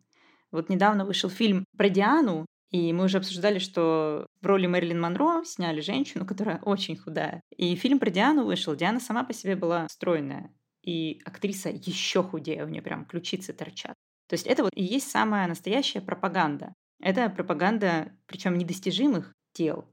[0.51, 5.43] Вот недавно вышел фильм про Диану, и мы уже обсуждали, что в роли Мэрилин Монро
[5.45, 7.41] сняли женщину, которая очень худая.
[7.55, 8.75] И фильм про Диану вышел.
[8.75, 10.53] Диана сама по себе была стройная.
[10.83, 13.95] И актриса еще худее, у нее прям ключицы торчат.
[14.27, 16.73] То есть это вот и есть самая настоящая пропаганда.
[16.99, 19.87] Это пропаганда, причем недостижимых тел,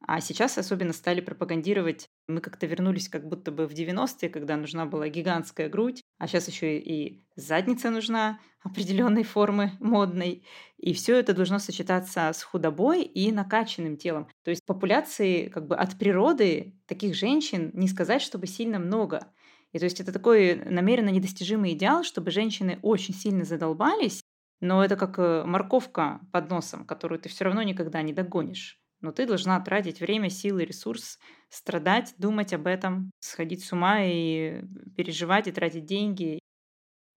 [0.00, 2.08] а сейчас особенно стали пропагандировать.
[2.28, 6.48] Мы как-то вернулись как будто бы в 90-е, когда нужна была гигантская грудь, а сейчас
[6.48, 10.44] еще и задница нужна определенной формы, модной.
[10.78, 14.28] И все это должно сочетаться с худобой и накачанным телом.
[14.44, 19.32] То есть популяции как бы от природы таких женщин не сказать, чтобы сильно много.
[19.72, 24.22] И то есть это такой намеренно недостижимый идеал, чтобы женщины очень сильно задолбались,
[24.60, 29.12] но это как э, морковка под носом, которую ты все равно никогда не догонишь но
[29.12, 31.18] ты должна тратить время, силы, ресурс,
[31.48, 34.62] страдать, думать об этом, сходить с ума и
[34.96, 36.40] переживать, и тратить деньги.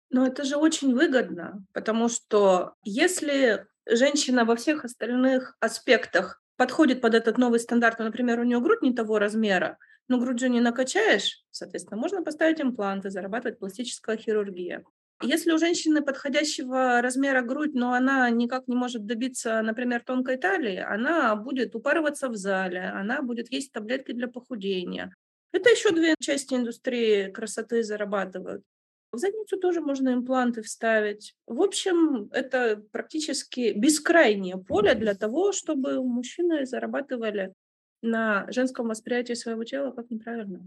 [0.09, 7.15] Но это же очень выгодно, потому что если женщина во всех остальных аспектах подходит под
[7.15, 9.77] этот новый стандарт, ну, например, у нее грудь не того размера,
[10.07, 14.83] но грудь же не накачаешь, соответственно, можно поставить импланты, зарабатывать пластическая хирургия.
[15.21, 20.77] Если у женщины подходящего размера грудь, но она никак не может добиться, например, тонкой талии,
[20.77, 25.15] она будет упарываться в зале, она будет есть таблетки для похудения.
[25.51, 28.63] Это еще две части индустрии красоты зарабатывают.
[29.11, 31.35] В задницу тоже можно импланты вставить.
[31.45, 37.53] В общем, это практически бескрайнее поле для того, чтобы мужчины зарабатывали
[38.01, 40.61] на женском восприятии своего тела как неправильно.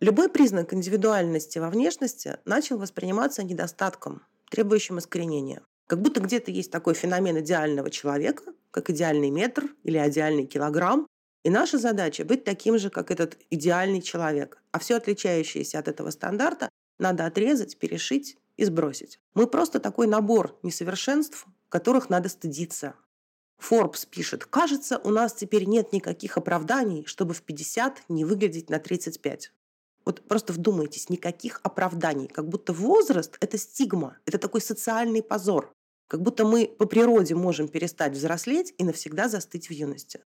[0.00, 5.62] Любой признак индивидуальности во внешности начал восприниматься недостатком, требующим искоренения.
[5.86, 11.06] Как будто где-то есть такой феномен идеального человека, как идеальный метр или идеальный килограмм,
[11.44, 14.60] и наша задача быть таким же, как этот идеальный человек.
[14.72, 19.20] А все отличающееся от этого стандарта надо отрезать, перешить и сбросить.
[19.34, 22.94] Мы просто такой набор несовершенств, которых надо стыдиться.
[23.60, 28.78] Forbes пишет, кажется, у нас теперь нет никаких оправданий, чтобы в 50 не выглядеть на
[28.78, 29.52] 35.
[30.04, 32.28] Вот просто вдумайтесь, никаких оправданий.
[32.28, 35.72] Как будто возраст– это стигма, это такой социальный позор.
[36.08, 40.20] Как будто мы по природе можем перестать взрослеть и навсегда застыть в юности.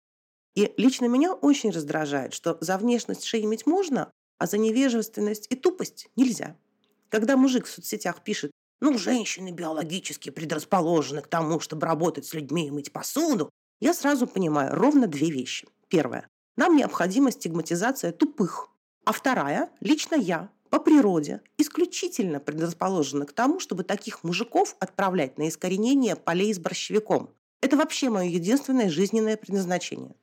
[0.55, 6.07] И лично меня очень раздражает, что за внешность шеймить можно, а за невежественность и тупость
[6.15, 6.55] нельзя.
[7.09, 12.67] Когда мужик в соцсетях пишет, ну, женщины биологически предрасположены к тому, чтобы работать с людьми
[12.67, 13.49] и мыть посуду,
[13.81, 15.67] я сразу понимаю ровно две вещи.
[15.89, 16.27] Первое.
[16.57, 18.69] Нам необходима стигматизация тупых,
[19.05, 25.47] а вторая, лично я, по природе, исключительно предрасположена к тому, чтобы таких мужиков отправлять на
[25.47, 27.29] искоренение полей с борщевиком.
[27.61, 30.15] Это вообще мое единственное жизненное предназначение.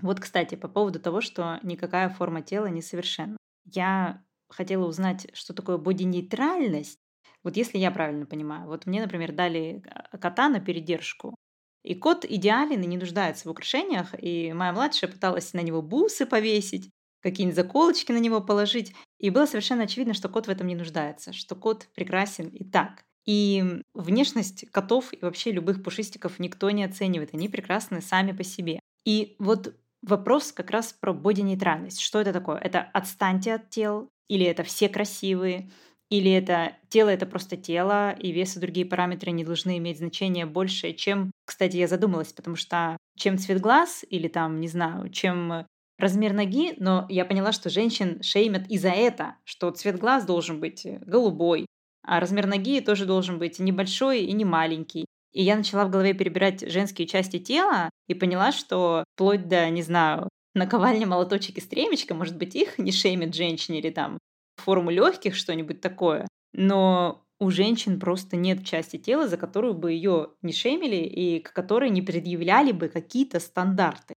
[0.00, 3.36] Вот, кстати, по поводу того, что никакая форма тела не совершенна.
[3.64, 6.98] Я хотела узнать, что такое бодинейтральность.
[7.44, 9.82] Вот если я правильно понимаю, вот мне, например, дали
[10.20, 11.34] кота на передержку,
[11.82, 16.26] и кот идеален и не нуждается в украшениях, и моя младшая пыталась на него бусы
[16.26, 16.90] повесить,
[17.22, 21.32] какие-нибудь заколочки на него положить, и было совершенно очевидно, что кот в этом не нуждается,
[21.32, 23.04] что кот прекрасен и так.
[23.26, 28.80] И внешность котов и вообще любых пушистиков никто не оценивает, они прекрасны сами по себе.
[29.04, 32.00] И вот вопрос как раз про боди-нейтральность.
[32.00, 32.56] Что это такое?
[32.58, 35.70] Это отстаньте от тел, или это все красивые,
[36.10, 40.46] или это тело это просто тело, и вес и другие параметры не должны иметь значение
[40.46, 45.66] больше, чем, кстати, я задумалась, потому что чем цвет глаз или там, не знаю, чем
[45.98, 50.60] размер ноги, но я поняла, что женщин шеймят и за это, что цвет глаз должен
[50.60, 51.66] быть голубой,
[52.02, 55.04] а размер ноги тоже должен быть небольшой и не маленький.
[55.32, 59.82] И я начала в голове перебирать женские части тела и поняла, что вплоть до, не
[59.82, 64.18] знаю, наковальня, молоточек и стремечко, может быть, их не шеймит женщине или там
[64.60, 66.26] форму легких, что-нибудь такое.
[66.52, 71.52] Но у женщин просто нет части тела, за которую бы ее не шеймили и к
[71.52, 74.14] которой не предъявляли бы какие-то стандарты.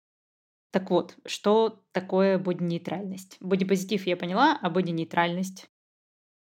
[0.71, 3.37] Так вот, что такое боди-нейтральность?
[3.41, 5.67] Боди-позитив я поняла, а боди-нейтральность?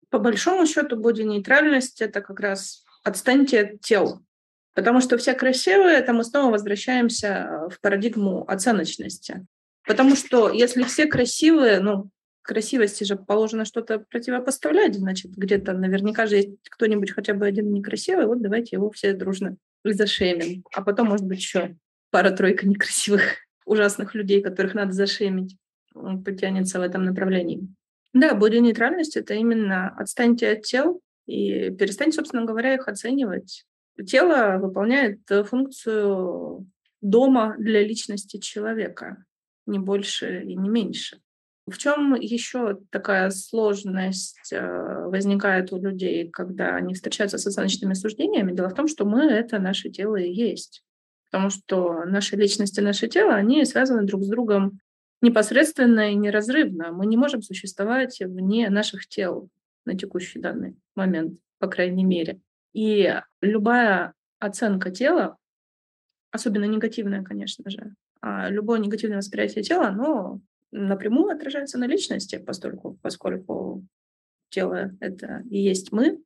[0.10, 4.22] По большому счету, боди-нейтральность— это как раз отстаньте от тел.
[4.74, 9.46] Потому что все красивые, это мы снова возвращаемся э, в парадигму оценочности.
[9.86, 12.10] Потому что если все красивые, ну,
[12.42, 18.26] красивости же положено что-то противопоставлять, значит, где-то наверняка же есть кто-нибудь хотя бы один некрасивый,
[18.26, 20.64] вот давайте его все дружно зашемим.
[20.74, 21.76] А потом, может быть, еще
[22.12, 25.58] пара-тройка некрасивых, ужасных людей, которых надо зашемить,
[25.94, 27.68] потянется в этом направлении.
[28.14, 33.66] Да, боди-нейтральность— это именно отстаньте от тел и перестаньте, собственно говоря, их оценивать.
[34.06, 36.70] Тело выполняет функцию
[37.02, 39.24] дома для личности человека,
[39.66, 41.20] не больше и не меньше.
[41.68, 48.54] В чем еще такая сложность э, возникает у людей, когда они встречаются с оценочными суждениями?
[48.54, 50.84] Дело в том, что мы— это наше тело и есть.
[51.30, 54.80] Потому что наши личности, наше тело, они связаны друг с другом
[55.22, 56.92] непосредственно и неразрывно.
[56.92, 59.48] Мы не можем существовать вне наших тел
[59.86, 62.42] на текущий данный момент, по крайней мере.
[62.74, 65.38] И любая оценка тела,
[66.32, 72.98] особенно негативная, конечно же, а любое негативное восприятие тела, оно напрямую отражается на личности, поскольку,
[73.02, 73.86] поскольку
[74.50, 76.22] тело— это и есть мы.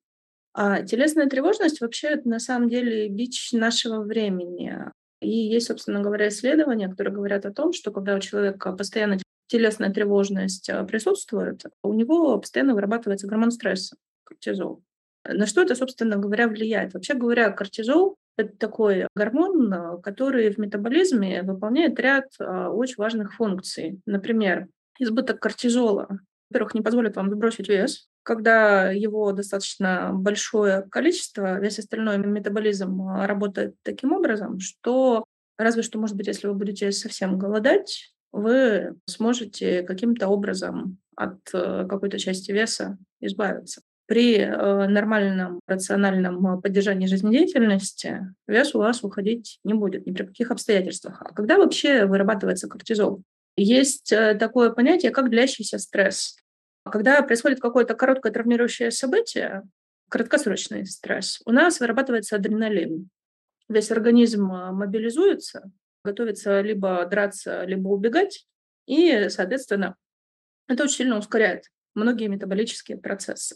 [0.54, 4.74] А телесная тревожность вообще это на самом деле бич нашего времени.
[5.22, 9.92] И есть, собственно говоря, исследования, которые говорят о том, что когда у человека постоянно телесная
[9.92, 14.82] тревожность а, присутствует, у него постоянно вырабатывается гормон стресса, кортизол.
[15.28, 16.94] На что это, собственно говоря, влияет?
[16.94, 23.36] Вообще говоря, кортизол это такой гормон, а, который в метаболизме выполняет ряд а, очень важных
[23.36, 24.00] функций.
[24.06, 24.68] Например,
[25.00, 26.20] избыток кортизола,
[26.50, 28.08] во-первых, не позволит вам сбросить вес.
[28.24, 35.24] Когда его достаточно большое количество, весь остальной метаболизм а, работает таким образом, что
[35.58, 41.88] разве что, может быть, если вы будете совсем голодать, вы сможете каким-то образом от э,
[41.88, 49.60] какой-то части веса избавиться при э, нормальном рациональном э, поддержании жизнедеятельности вес у вас уходить
[49.64, 51.22] не будет ни при каких обстоятельствах.
[51.22, 53.24] А когда вообще вырабатывается кортизол?
[53.58, 56.38] Есть э, такое понятие, как длящийся стресс.
[56.84, 59.64] Когда происходит какое-то короткое травмирующее событие,
[60.10, 63.10] краткосрочный стресс, у нас вырабатывается адреналин.
[63.68, 65.72] Весь организм мобилизуется,
[66.04, 68.46] готовится либо драться, либо убегать,
[68.86, 69.96] и, соответственно,
[70.68, 73.56] это очень сильно ускоряет многие метаболические процессы.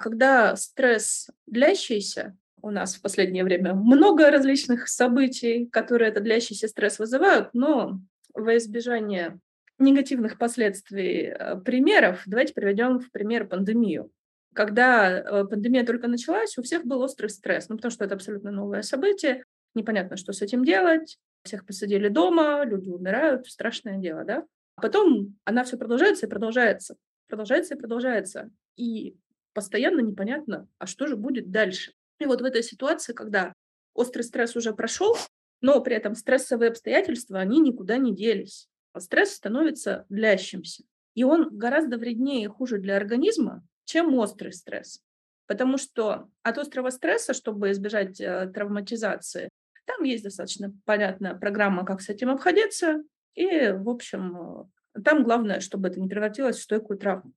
[0.00, 6.98] Когда стресс длящийся, у нас в последнее время много различных событий, которые этот длящийся стресс
[6.98, 8.00] вызывают, но
[8.34, 9.38] во избежание
[9.78, 14.10] негативных последствий э, примеров, давайте приведем в пример пандемию.
[14.54, 18.50] Когда э, пандемия только началась, у всех был острый стресс, ну, потому что это абсолютно
[18.50, 24.44] новое событие, непонятно, что с этим делать, всех посадили дома, люди умирают, страшное дело, да?
[24.74, 26.96] А потом она все продолжается и продолжается,
[27.28, 28.50] продолжается и продолжается.
[28.76, 29.16] И
[29.58, 31.92] постоянно непонятно, а что же будет дальше.
[32.20, 33.52] И вот в этой ситуации, когда
[33.92, 35.16] острый стресс уже прошел,
[35.60, 38.68] но при этом стрессовые обстоятельства, они никуда не делись.
[38.92, 40.84] А стресс становится длящимся.
[41.16, 45.00] И он гораздо вреднее и хуже для организма, чем острый стресс.
[45.48, 49.48] Потому что от острого стресса, чтобы избежать э, травматизации,
[49.86, 53.02] там есть достаточно понятная программа, как с этим обходиться.
[53.34, 57.32] И, в общем, э, там главное, чтобы это не превратилось в стойкую травму.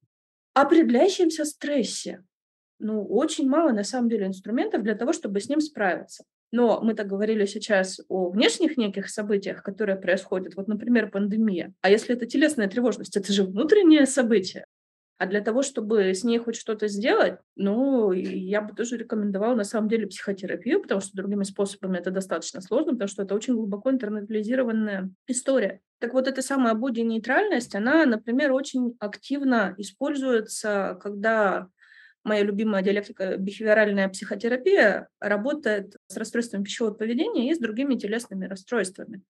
[0.54, 2.24] О предлящемся стрессе.
[2.80, 6.26] Ну, очень мало, на самом деле, инструментов для того, чтобы с ним справиться.
[6.52, 10.56] Но мы так говорили сейчас о внешних неких событиях, которые происходят.
[10.56, 11.74] Вот, например, пандемия.
[11.82, 14.66] А если это телесная тревожность, это же внутреннее событие.
[15.22, 19.64] А для того, чтобы с ней хоть что-то сделать, ну, я бы тоже рекомендовала на
[19.64, 23.92] самом деле психотерапию, потому что другими способами это достаточно сложно, потому что это очень глубоко
[23.92, 25.82] интернализированная история.
[26.00, 31.68] Так вот, эта самая боди-нейтральность, она, например, очень активно используется, когда
[32.24, 39.22] моя любимая диалектика бихевиоральная психотерапия работает с расстройством пищевого поведения и с другими телесными расстройствами.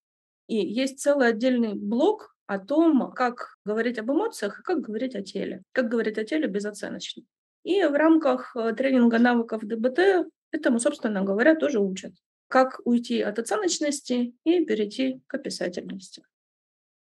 [0.48, 5.22] И есть целый отдельный блок о том, как говорить об эмоциях и как говорить о
[5.22, 5.64] теле.
[5.72, 7.24] Как говорить о теле безоценочно.
[7.64, 12.12] И в рамках э, тренинга навыков ДБТ этому, собственно говоря, тоже учат.
[12.50, 16.24] Как уйти от оценочности и перейти к описательности.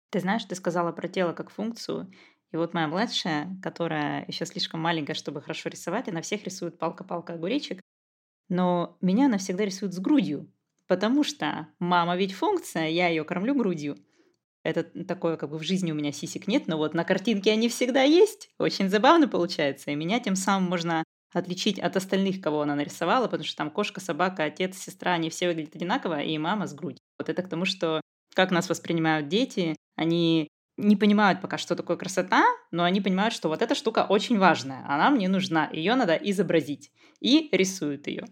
[0.10, 2.12] Ты знаешь, ты сказала про тело как функцию.
[2.52, 7.36] И вот моя младшая, которая еще слишком маленькая, чтобы хорошо рисовать, она всех рисует палка-палка
[7.36, 7.80] огуречек.
[8.50, 10.52] Но меня она всегда рисует с грудью,
[10.88, 13.96] потому что мама ведь функция, я ее кормлю грудью.
[14.68, 17.70] Это такое, как бы в жизни у меня сисек нет, но вот на картинке они
[17.70, 18.50] всегда есть.
[18.60, 19.92] Очень забавно получается.
[19.92, 24.02] И меня тем самым можно отличить от остальных, кого она нарисовала, потому что там кошка,
[24.02, 27.00] собака, отец, сестра, они все выглядят одинаково, и мама с грудью.
[27.18, 28.02] Вот это к тому, что
[28.36, 33.48] как нас воспринимают дети, они не понимают пока, что такое красота, но они понимают, что
[33.48, 36.92] вот эта штука очень важная, она мне нужна, ее надо изобразить,
[37.22, 38.26] и рисуют ее.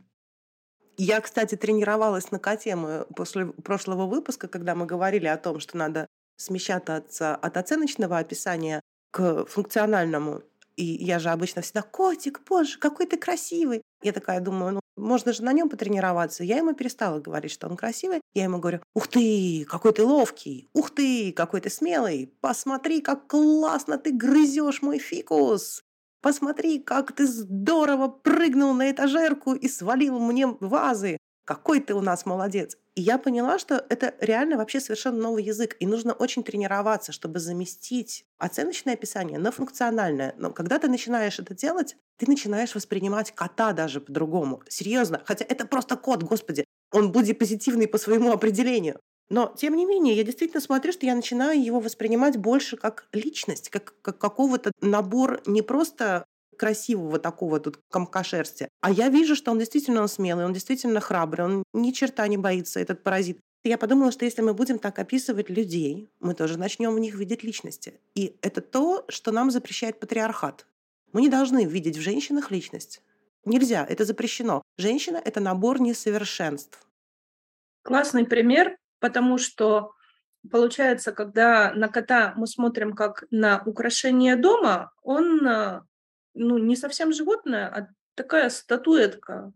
[0.97, 6.07] Я, кстати, тренировалась на котему после прошлого выпуска, когда мы говорили о том, что надо
[6.37, 8.81] смещаться от оценочного описания
[9.11, 10.43] к функциональному.
[10.75, 13.81] И я же обычно всегда, котик, боже, какой ты красивый.
[14.03, 16.43] Я такая думаю, ну, можно же на нем потренироваться.
[16.43, 18.21] Я ему перестала говорить, что он красивый.
[18.33, 22.33] Я ему говорю, ух ты, какой ты ловкий, ух ты, какой ты смелый.
[22.41, 25.81] Посмотри, как классно ты грызешь мой фикус.
[26.21, 31.17] Посмотри, как ты здорово прыгнул на этажерку и свалил мне вазы.
[31.45, 32.75] Какой ты у нас молодец.
[32.95, 35.75] И я поняла, что это реально вообще совершенно новый язык.
[35.79, 40.33] И нужно очень тренироваться, чтобы заместить оценочное описание на функциональное.
[40.37, 44.63] Но когда ты начинаешь это делать, ты начинаешь воспринимать кота даже по-другому.
[44.67, 45.21] Серьезно.
[45.23, 46.65] Хотя это просто кот, господи.
[46.91, 48.99] Он будет позитивный по своему определению.
[49.29, 53.69] Но, тем не менее, я действительно смотрю, что я начинаю его воспринимать больше как личность,
[53.69, 56.25] как, как какого-то набор не просто
[56.57, 60.99] красивого такого тут комка шерсти, а я вижу, что он действительно он смелый, он действительно
[60.99, 63.39] храбрый, он ни черта не боится, этот паразит.
[63.63, 67.43] Я подумала, что если мы будем так описывать людей, мы тоже начнем в них видеть
[67.43, 67.99] личности.
[68.13, 70.67] И это то, что нам запрещает патриархат.
[71.13, 73.01] Мы не должны видеть в женщинах личность.
[73.43, 74.61] Нельзя, это запрещено.
[74.77, 76.87] Женщина— это набор несовершенств.
[77.83, 78.75] Классный пример
[79.05, 79.91] потому что
[80.51, 85.81] получается, когда на кота мы смотрим как на украшение дома, он э,
[86.35, 89.51] ну, не совсем животное, а такая статуэтка,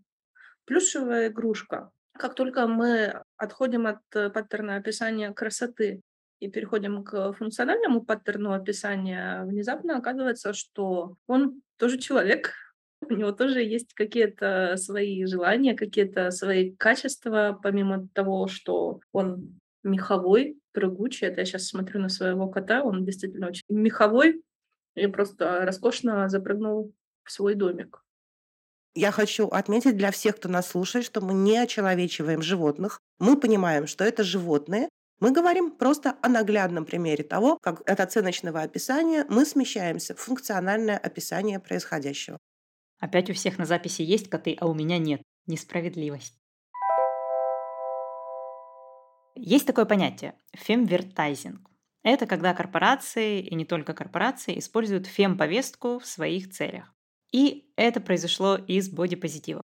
[0.66, 1.92] плюшевая игрушка.
[2.14, 6.02] Как только мы отходим от э, паттерна описания красоты
[6.40, 12.54] и переходим к функциональному паттерну описания, внезапно оказывается, что он тоже человек,
[13.10, 20.58] у него тоже есть какие-то свои желания, какие-то свои качества, помимо того, что он меховой,
[20.74, 21.28] прыгучий.
[21.28, 24.42] Это я сейчас смотрю на своего кота, он действительно очень меховой
[24.96, 28.04] и просто роскошно запрыгнул в свой домик.
[28.96, 33.00] Я хочу отметить для всех, кто нас слушает, что мы не очеловечиваем животных.
[33.20, 34.90] Мы понимаем, что это животные.
[35.20, 40.98] Мы говорим просто о наглядном примере того, как от оценочного описания мы смещаемся в функциональное
[40.98, 42.40] описание происходящего.
[43.00, 45.22] Опять у всех на записи есть коты, а у меня нет.
[45.46, 46.40] Несправедливость.
[49.36, 51.70] Есть такое понятие– фемвертайзинг.
[52.04, 56.94] Это когда корпорации, и не только корпорации, используют фем-повестку в своих целях.
[57.32, 59.62] И это произошло из бодипозитива.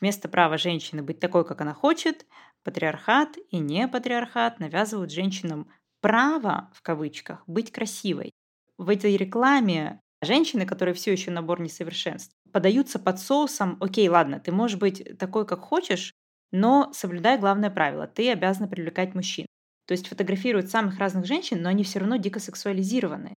[0.00, 2.26] Вместо права женщины быть такой, как она хочет,
[2.64, 5.70] патриархат и не патриархат навязывают женщинам
[6.00, 8.32] право, в кавычках, быть красивой.
[8.78, 14.52] В этой рекламе женщины, которые все еще набор несовершенств, подаются под соусом, окей, ладно, ты
[14.52, 16.12] можешь быть такой, как хочешь,
[16.50, 19.46] но соблюдай главное правило, ты обязана привлекать мужчин.
[19.86, 23.34] То есть фотографируют самых разных женщин, но они все равно дико сексуализированы.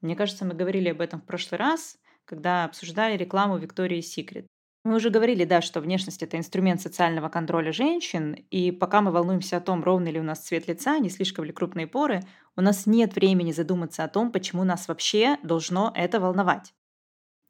[0.00, 4.46] Мне кажется, мы говорили об этом в прошлый раз, когда обсуждали рекламу Виктории Секрет.
[4.84, 9.58] Мы уже говорили, да, что внешность– это инструмент социального контроля женщин, и пока мы волнуемся
[9.58, 12.22] о том, ровный ли у нас цвет лица, не слишком ли крупные поры,
[12.56, 16.74] у нас нет времени задуматься о том, почему нас вообще должно это волновать.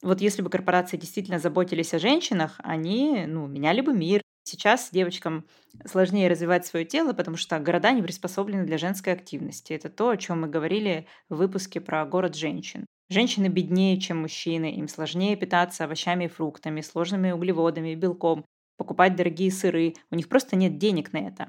[0.03, 4.21] Вот если бы корпорации действительно заботились о женщинах, они ну, меняли бы мир.
[4.45, 5.45] Сейчас девочкам
[5.87, 9.73] сложнее развивать свое тело, потому что города не приспособлены для женской активности.
[9.73, 12.87] Это то, о чем мы говорили в выпуске про город женщин.
[13.09, 18.45] Женщины беднее, чем мужчины, им сложнее питаться овощами и фруктами, сложными углеводами и белком,
[18.79, 19.95] покупать дорогие сыры.
[20.11, 21.49] У них просто нет денег на это.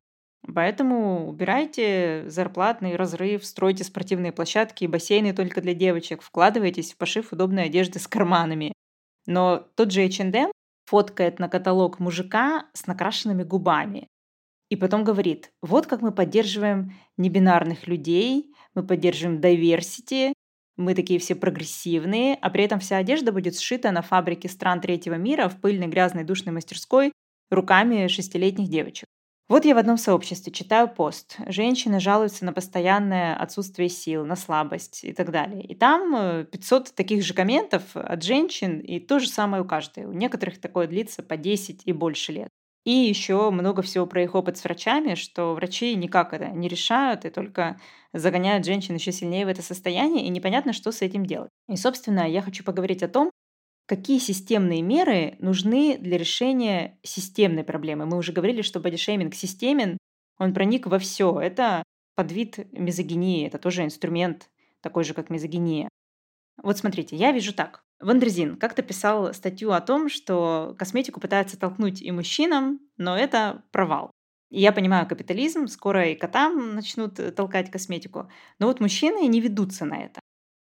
[0.54, 7.32] Поэтому убирайте зарплатный разрыв, стройте спортивные площадки и бассейны только для девочек, вкладывайтесь в пошив
[7.32, 8.74] удобной одежды с карманами.
[9.26, 10.52] Но тот же H&M
[10.86, 14.08] фоткает на каталог мужика с накрашенными губами.
[14.70, 20.34] И потом говорит, вот как мы поддерживаем небинарных людей, мы поддерживаем diversity,
[20.76, 25.16] мы такие все прогрессивные, а при этом вся одежда будет сшита на фабрике стран третьего
[25.16, 27.12] мира в пыльной грязной душной мастерской
[27.52, 29.08] руками шестилетних девочек.
[29.50, 31.36] Вот я в одном сообществе читаю пост.
[31.48, 35.64] Женщины жалуются на постоянное отсутствие сил, на слабость и так далее.
[35.64, 40.06] И там 500 э, таких же комментов от женщин, и то же самое у каждой.
[40.06, 42.50] У некоторых такое длится по 10 и больше лет.
[42.86, 47.24] И еще много всего про их опыт с врачами, что врачи никак это не решают
[47.26, 47.80] и только
[48.12, 51.50] загоняют женщин еще сильнее в это состояние, и непонятно, что с этим делать.
[51.70, 53.32] И, собственно, я хочу поговорить о том,
[53.86, 58.06] Какие системные меры нужны для решения системной проблемы?
[58.06, 59.98] Мы уже говорили, что бодишейминг системен,
[60.40, 61.40] он проник во все.
[61.40, 61.84] Это
[62.16, 64.50] подвид мизогинии, это тоже инструмент,
[64.82, 65.90] такой же, как мизогиния.
[66.62, 67.84] Вот смотрите, я вижу так.
[68.00, 74.12] Wonderzine как-то писал статью о том, что косметику пытаются толкнуть и мужчинам, но это провал.
[74.50, 78.30] И я понимаю капитализм, скоро и котам начнут толкать косметику,
[78.60, 80.23] но вот мужчины не ведутся на это.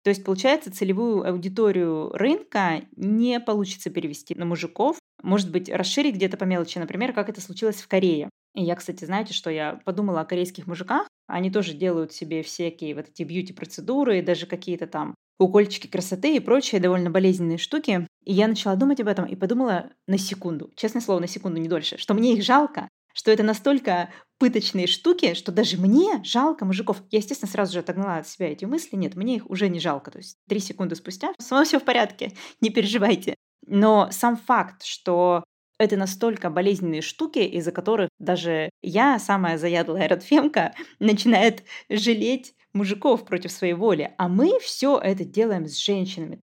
[0.07, 5.01] То есть, получается, целевую аудиторию рынка не получится перевести на мужиков.
[5.21, 8.31] Может быть, расширить где-то по мелочи, например, как это случилось в Корее.
[8.55, 11.09] И я, кстати, знаете, что я подумала о корейских мужиках?
[11.27, 16.81] Они тоже делают себе всякие вот эти бьюти-процедуры, даже какие-то там укольчики красоты и прочие
[16.81, 18.07] довольно болезненные штуки.
[18.25, 21.69] И я начала думать об этом и подумала на секунду, честное слово, на секунду, не
[21.69, 22.89] дольше, что мне их жалко,
[23.27, 27.03] что это настолько пыточные штуки, что даже мне жалко мужиков.
[27.11, 28.95] Я, естественно, сразу же отогнала от себя эти мысли.
[28.95, 30.13] Нет, мне их уже не жалко.
[30.13, 33.35] То есть три секунды спустя снова все в порядке, не переживайте.
[33.67, 35.43] Но сам факт, что
[35.77, 43.51] это настолько болезненные штуки, из-за которых даже я, самая заядлая родфемка, начинает жалеть мужиков против
[43.51, 44.15] своей воли.
[44.19, 46.41] А мы все это делаем с женщинами.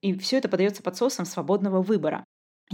[0.00, 2.24] И все это подается под соусом свободного выбора.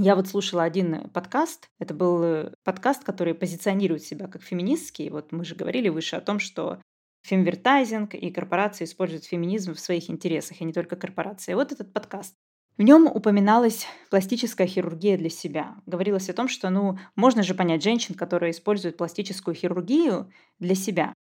[0.03, 1.69] Я вот слушала один подкаст.
[1.79, 5.11] Это был подкаст, который позиционирует себя как феминистский.
[5.11, 6.81] Вот мы же говорили выше о том, что
[7.25, 11.53] фемвертайзинг и корпорации используют феминизм в своих интересах, и не только корпорации.
[11.53, 12.35] Вот этот подкаст.
[12.79, 15.77] В нем упоминалась пластическая хирургия для себя.
[15.85, 21.13] Говорилось о том, что ну, можно же понять женщин, которые используют пластическую хирургию для себя.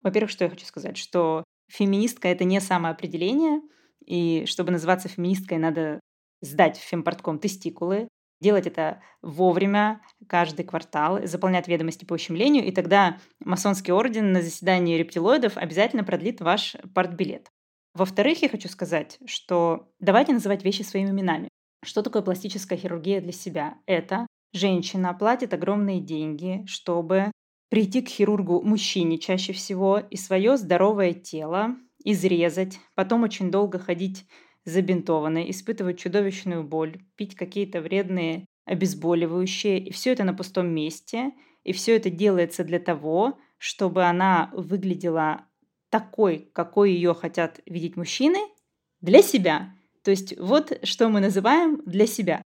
[0.00, 3.60] Во-первых, что я хочу сказать, что феминистка— это не самоопределение,
[4.06, 6.00] и чтобы называться феминисткой, надо
[6.40, 8.08] сдать в фемпортком тестикулы,
[8.42, 14.98] делать это вовремя, каждый квартал, заполнять ведомости по ущемлению, и тогда масонский орден на заседании
[14.98, 17.50] рептилоидов обязательно продлит ваш партбилет.
[17.94, 21.48] Во-вторых, я хочу сказать, что давайте называть вещи своими именами.
[21.84, 23.74] Что такое пластическая хирургия для себя?
[23.86, 27.32] Это женщина платит огромные деньги, чтобы
[27.70, 34.26] прийти к хирургу мужчине чаще всего и свое здоровое тело изрезать, потом очень долго ходить
[34.64, 41.32] забинтованной, испытывать чудовищную боль, пить какие-то вредные обезболивающие, и все это на пустом месте,
[41.64, 45.46] и все это делается для того, чтобы она выглядела
[45.90, 48.38] такой, какой ее хотят видеть мужчины,
[49.00, 49.74] для себя.
[50.02, 52.42] То есть вот что мы называем для себя.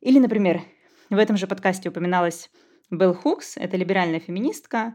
[0.00, 0.62] Или, например,
[1.10, 2.50] в этом же подкасте упоминалась
[2.90, 4.94] Белл Хукс, это либеральная феминистка,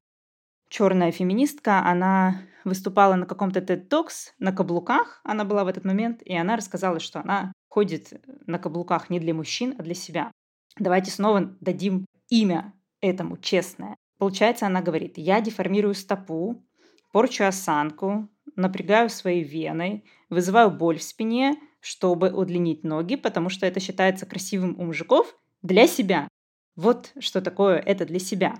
[0.70, 6.22] черная феминистка, она выступала на каком-то TED Talks на каблуках, она была в этот момент,
[6.24, 8.14] и она рассказала, что она ходит
[8.46, 10.32] на каблуках не для мужчин, а для себя.
[10.78, 13.96] Давайте снова дадим имя этому, честное.
[14.18, 16.64] Получается, она говорит, я деформирую стопу,
[17.12, 23.80] порчу осанку, напрягаю свои вены, вызываю боль в спине, чтобы удлинить ноги, потому что это
[23.80, 26.28] считается красивым у мужиков для себя.
[26.76, 28.56] Вот что такое это для себя.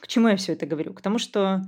[0.00, 0.94] К чему я все это говорю?
[0.94, 1.62] К тому, что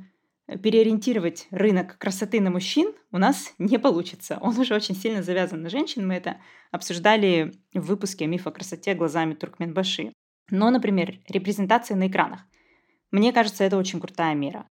[0.46, 4.38] переориентировать рынок красоты на мужчин у нас не получится.
[4.40, 6.06] Он уже очень сильно завязан на женщин.
[6.06, 6.40] Мы это
[6.70, 10.12] обсуждали в выпуске «Миф о красоте глазами Туркменбаши».
[10.50, 12.40] Но, например, репрезентация на экранах.
[13.10, 14.68] Мне кажется, это очень крутая мера.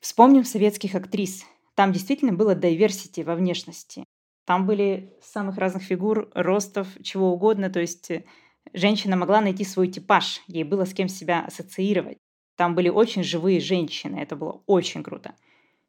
[0.00, 1.44] Вспомним советских актрис.
[1.74, 4.04] Там действительно было diversity во внешности.
[4.44, 7.70] Там были самых разных фигур, ростов, чего угодно.
[7.70, 8.10] То есть
[8.74, 12.18] женщина могла найти свой типаж, ей было с кем себя ассоциировать.
[12.62, 15.34] Там были очень живые женщины, это было очень круто.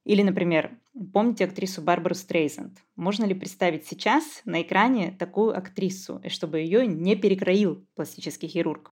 [0.05, 0.71] Или, например,
[1.13, 2.79] помните актрису Барбару Стрейзенд?
[2.95, 8.89] Можно ли представить сейчас на экране такую актрису, чтобы ее не перекроил пластический хирург?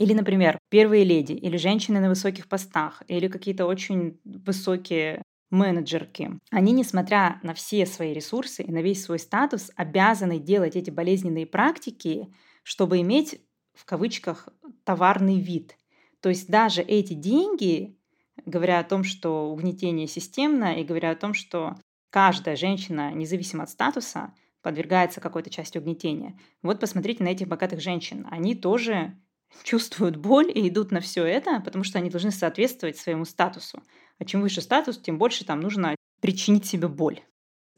[0.00, 6.40] Или, например, первые леди, или женщины на высоких постах, или какие-то очень высокие менеджерки.
[6.50, 11.46] Они, несмотря на все свои ресурсы и на весь свой статус, обязаны делать эти болезненные
[11.46, 12.34] практики,
[12.64, 13.40] чтобы иметь,
[13.74, 14.48] в кавычках,
[14.82, 15.76] товарный вид.
[16.20, 17.98] То есть даже эти деньги,
[18.44, 21.76] говоря о том, что угнетение системно, и говоря о том, что
[22.10, 26.38] каждая женщина, независимо от статуса, подвергается какой-то части угнетения.
[26.62, 28.26] Вот посмотрите на этих богатых женщин.
[28.30, 29.16] Они тоже
[29.62, 33.82] чувствуют боль и идут на все это, потому что они должны соответствовать своему статусу.
[34.18, 37.20] А чем выше статус, тем больше там нужно причинить себе боль.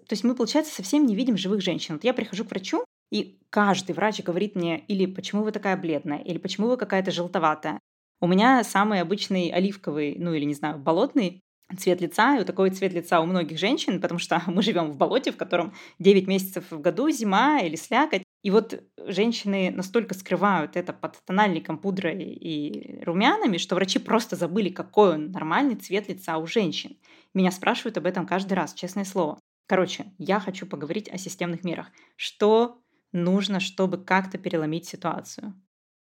[0.09, 1.95] То есть мы, получается, совсем не видим живых женщин.
[1.95, 6.18] Вот я прихожу к врачу, и каждый врач говорит мне или почему вы такая бледная,
[6.18, 7.78] или почему вы какая-то желтоватая,
[8.23, 11.43] у меня самый обычный оливковый, ну или, не знаю, болотный
[11.77, 14.97] цвет лица, и вот такой цвет лица у многих женщин, потому что мы живем в
[14.97, 18.23] болоте, в котором 9 месяцев в году зима или слякоть.
[18.45, 24.68] И вот женщины настолько скрывают это под тональником, пудрой и румянами, что врачи просто забыли,
[24.68, 26.97] какой он нормальный цвет лица у женщин.
[27.35, 29.41] Меня спрашивают об этом каждый раз, честное слово.
[29.66, 31.89] Короче, я хочу поговорить о системных мерах.
[32.14, 32.79] Что
[33.11, 35.55] нужно, чтобы как-то переломить ситуацию?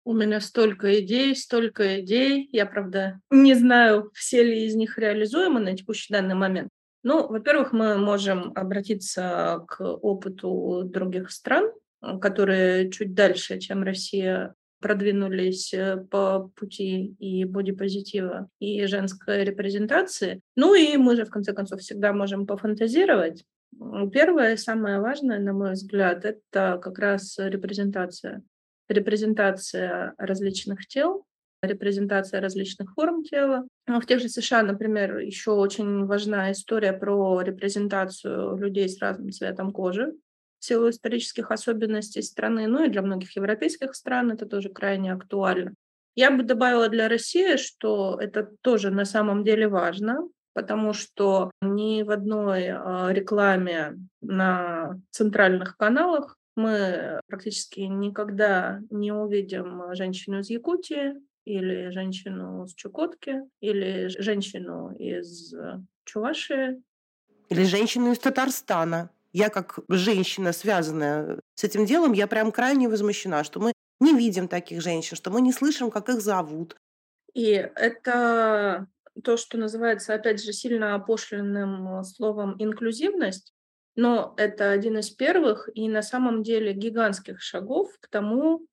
[0.06, 2.50] У меня столько идей, столько идей.
[2.52, 6.70] Я, правда, не знаю, все ли из них реализуемы на текущий данный момент.
[7.04, 11.72] Ну, во-первых, мы можем обратиться к опыту других стран,
[12.22, 20.42] которые чуть дальше, чем Россия, продвинулись э, по пути и бодипозитива, и женской репрезентации.
[20.58, 23.46] Ну и мы же, в конце концов, всегда можем пофантазировать.
[24.12, 28.44] Первое, самое важное, на мой взгляд, это как раз репрезентация.
[28.94, 31.26] Репрезентация различных тел,
[31.64, 33.68] репрезентация различных форм тела.
[33.88, 39.72] В тех же США, например, еще очень важна история про репрезентацию людей с разным цветом
[39.72, 40.14] кожи
[40.60, 45.74] в силу исторических особенностей страны, ну и для многих европейских стран это тоже крайне актуально.
[46.16, 52.04] Я бы добавила для России, что это тоже на самом деле важно, потому что ни
[52.04, 61.14] в одной а, рекламе на центральных каналах мы практически никогда не увидим женщину из Якутии
[61.46, 65.54] или женщину с Чукотки или женщину из
[66.06, 66.82] Чувашии.
[67.50, 73.44] Или женщину из Татарстана я как женщина, связанная с этим делом, я прям крайне возмущена,
[73.44, 76.78] что мы не видим таких женщин, что мы не слышим, как их зовут.
[77.34, 78.88] И это
[79.24, 83.53] то, что называется, опять же, сильно опошленным словом инклюзивность,
[83.96, 88.66] но это один из первых и на самом деле гигантских шагов к тому,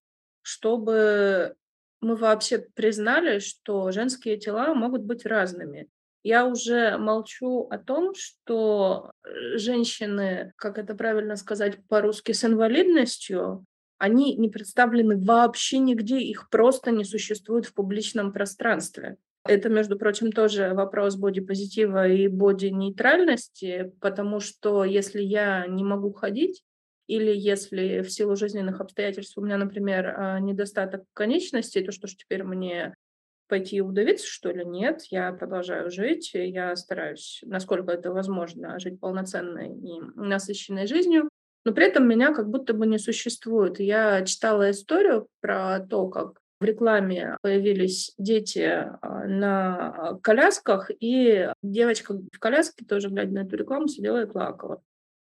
[0.42, 1.56] чтобы
[2.00, 5.88] мы вообще признали, что женские тела могут быть разными.
[6.22, 13.64] Я уже молчу о том, что э, женщины, как это правильно сказать по-русски, с инвалидностью,
[13.96, 19.16] они не представлены вообще нигде, их просто не существует в публичном пространстве.
[19.46, 26.62] Это, между прочим, тоже вопрос бодипозитива и боди-нейтральности, потому что если я не могу ходить,
[27.06, 32.14] или если в силу жизненных обстоятельств у меня, например, а, недостаток конечностей, то что ж
[32.14, 32.94] теперь мне
[33.48, 34.64] пойти удавиться, что ли?
[34.64, 41.28] Нет, я продолжаю жить, я стараюсь, насколько это возможно, жить полноценной и насыщенной жизнью,
[41.64, 43.80] но при этом меня как будто бы не существует.
[43.80, 52.14] Я читала историю про то, как в рекламе появились дети а, на колясках, и девочка
[52.14, 54.82] в коляске, тоже глядя на эту рекламу, сидела и плакала.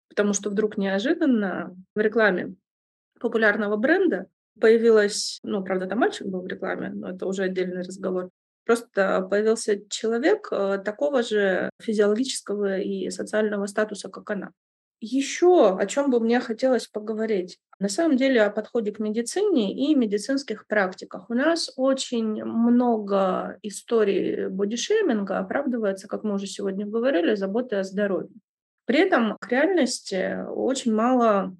[0.08, 2.54] Потому что вдруг неожиданно в рекламе
[3.20, 4.26] популярного бренда
[4.58, 8.30] появилась, ну, правда, там мальчик был в рекламе, но это уже отдельный разговор.
[8.64, 14.52] Просто появился человек э, такого же физиологического и социального статуса, как она.
[15.00, 17.58] Еще о чем бы мне хотелось поговорить.
[17.78, 21.30] На самом деле о подходе к медицине и медицинских практиках.
[21.30, 28.34] У нас очень много историй бодишейминга оправдывается, как мы уже сегодня говорили, заботой о здоровье.
[28.86, 31.56] При этом к реальности очень мало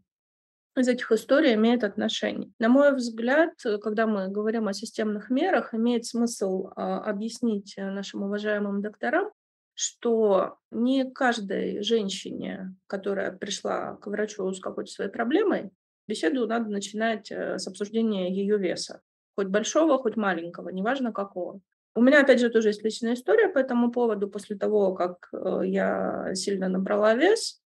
[0.77, 2.51] из этих историй имеет отношение.
[2.59, 8.81] На мой взгляд, когда мы говорим о системных мерах, имеет смысл а, объяснить нашим уважаемым
[8.81, 9.31] докторам,
[9.79, 15.71] что не каждой женщине, которая пришла к врачу с какой-то своей проблемой,
[16.09, 19.03] беседу надо начинать э, с обсуждения ее веса.
[19.37, 21.61] Хоть большого, хоть маленького, неважно какого.
[21.95, 24.29] У меня, опять же, тоже есть личная история по этому поводу.
[24.29, 27.61] После того, как э, я сильно набрала вес,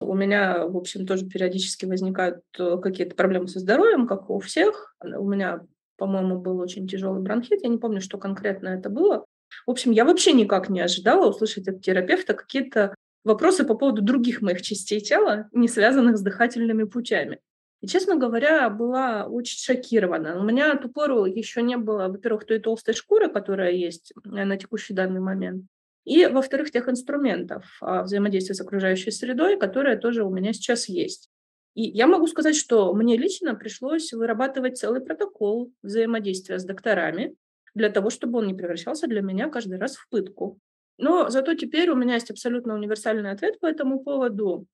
[0.00, 4.94] у меня, в общем, тоже периодически возникают э, какие-то проблемы со здоровьем, как у всех.
[5.02, 5.62] У меня,
[5.96, 7.62] по-моему, был очень тяжелый бронхит.
[7.62, 9.24] Я не помню, что конкретно это было.
[9.66, 12.94] В общем, я вообще никак не ожидала услышать от терапевта какие-то
[13.24, 17.40] вопросы по поводу других моих частей тела, не связанных с дыхательными путями.
[17.80, 20.38] И, честно говоря, была очень шокирована.
[20.38, 24.56] У меня от упору еще не было, во-первых, той толстой шкуры, которая есть э, на
[24.56, 25.66] текущий данный момент,
[26.04, 31.30] и, во-вторых, тех инструментов а, взаимодействия с окружающей средой, которые тоже у меня сейчас есть.
[31.74, 37.34] И я могу сказать, что мне лично пришлось вырабатывать целый протокол взаимодействия с докторами
[37.74, 40.58] для того, чтобы он не превращался для меня каждый раз в пытку.
[40.98, 44.66] Но зато теперь у меня есть абсолютно универсальный ответ по этому поводу.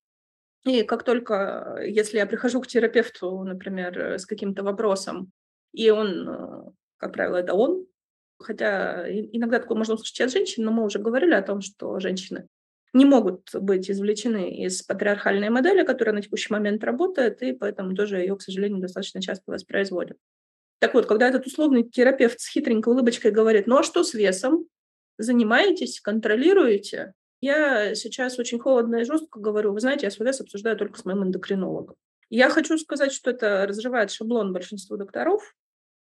[0.65, 5.31] И как только, если я прихожу к терапевту, например, с каким-то вопросом,
[5.73, 7.87] и он, э, как правило, это он,
[8.37, 12.47] хотя иногда такое можно услышать от женщин, но мы уже говорили о том, что женщины
[12.93, 18.17] не могут быть извлечены из патриархальной модели, которая на текущий момент работает, и поэтому тоже
[18.17, 20.17] ее, к сожалению, достаточно часто воспроизводят.
[20.81, 24.65] Так вот, когда этот условный терапевт с хитренькой улыбочкой говорит, ну а что с весом?
[25.19, 27.13] Занимаетесь, контролируете?
[27.39, 31.05] Я сейчас очень холодно и жестко говорю, вы знаете, я свой вес обсуждаю только с
[31.05, 31.95] моим эндокринологом.
[32.31, 35.53] Я хочу сказать, что это разрывает шаблон большинству докторов,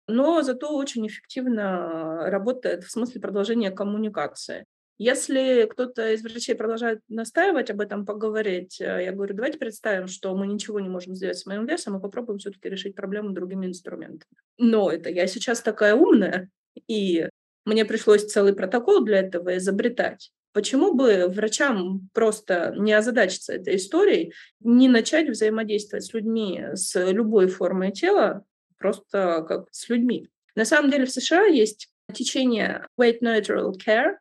[0.08, 4.66] но зато очень эффективно работает в смысле продолжения коммуникации.
[5.00, 10.36] Если кто-то из врачей продолжает настаивать об этом поговорить, э, я говорю, давайте представим, что
[10.36, 14.30] мы ничего не можем сделать с моим весом, и попробуем все-таки решить проблему другими инструментами.
[14.58, 16.50] Но это я сейчас такая умная,
[16.88, 17.30] и
[17.64, 20.34] мне пришлось целый протокол для этого изобретать.
[20.52, 27.48] Почему бы врачам просто не озадачиться этой историей, не начать взаимодействовать с людьми с любой
[27.48, 28.44] формой тела,
[28.78, 30.28] просто как с людьми?
[30.56, 34.16] На самом деле в США есть течение Weight Neutral Care,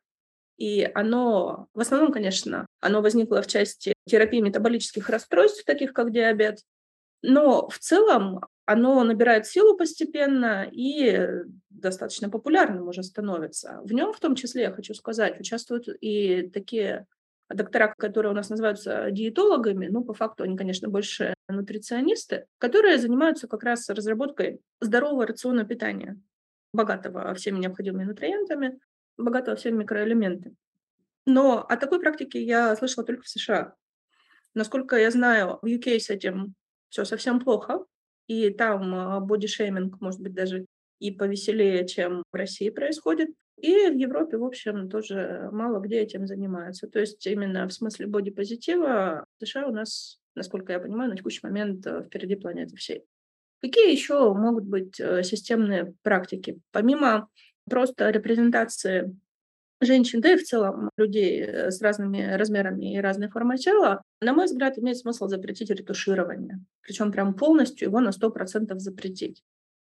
[0.59, 6.59] и оно, в основном, конечно, оно возникло в части терапии метаболических расстройств, таких как диабет,
[7.23, 11.27] но в целом оно набирает силу постепенно и
[11.71, 13.81] достаточно популярным уже становится.
[13.85, 17.07] В нем, в том числе, я хочу сказать, участвуют и такие
[17.49, 23.49] доктора, которые у нас называются диетологами, ну, по факту они, конечно, больше нутриционисты, которые занимаются
[23.49, 26.21] как раз разработкой здорового рациона питания,
[26.73, 28.79] богатого всеми необходимыми нутриентами,
[29.19, 30.57] богатого всеми микроэлементами.
[31.27, 33.75] Но о такой практике я слышала только в США.
[34.55, 36.55] Насколько я знаю, в UK с этим
[36.89, 37.85] все совсем плохо,
[38.27, 40.67] и там бодишейминг может быть даже
[41.01, 43.31] и повеселее, чем в России происходит.
[43.57, 46.87] И в Европе, в общем, тоже мало где этим занимаются.
[46.87, 51.85] То есть именно в смысле бодипозитива США у нас, насколько я понимаю, на текущий момент
[51.87, 53.05] э, впереди планеты всей.
[53.61, 56.61] Какие еще могут быть э, системные практики?
[56.71, 57.29] Помимо
[57.69, 59.17] просто репрезентации
[59.81, 64.33] женщин, да и в целом людей э, с разными размерами и разной формой тела, на
[64.33, 66.61] мой взгляд, имеет смысл запретить ретуширование.
[66.83, 69.43] Причем прям полностью его на 100% запретить.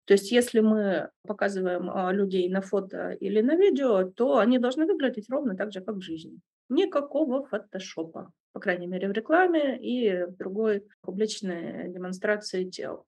[0.06, 4.86] То есть если мы показываем а, людей на фото или на видео, то они должны
[4.86, 6.40] выглядеть ровно так же, как в жизни.
[6.70, 13.06] Никакого фотошопа, по крайней мере, в рекламе и в другой публичной демонстрации тел.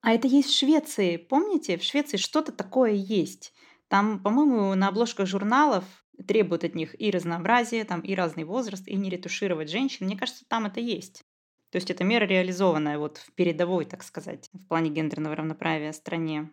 [0.00, 1.16] А это есть в Швеции.
[1.16, 3.52] Помните, в Швеции что-то такое есть.
[3.88, 5.84] Там, по-моему, на обложках журналов
[6.26, 10.06] требуют от них и разнообразие, там и разный возраст, и не ретушировать женщин.
[10.06, 11.24] Мне кажется, там это есть.
[11.70, 16.50] То есть это мера реализованная вот в передовой, так сказать, в плане гендерного равноправия стране.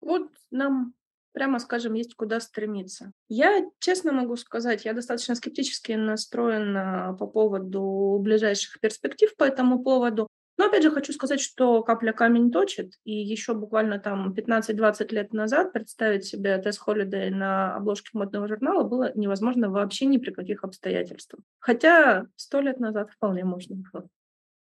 [0.00, 0.94] Вот нам
[1.32, 3.12] прямо скажем, есть куда стремиться.
[3.28, 10.28] Я честно могу сказать, я достаточно скептически настроена по поводу ближайших перспектив по этому поводу.
[10.58, 15.32] Но опять же хочу сказать, что капля камень точит, и еще буквально там 15-20 лет
[15.32, 20.62] назад представить себе Тесс Холидей на обложке модного журнала было невозможно вообще ни при каких
[20.64, 21.42] обстоятельствах.
[21.58, 24.08] Хотя сто лет назад вполне можно было.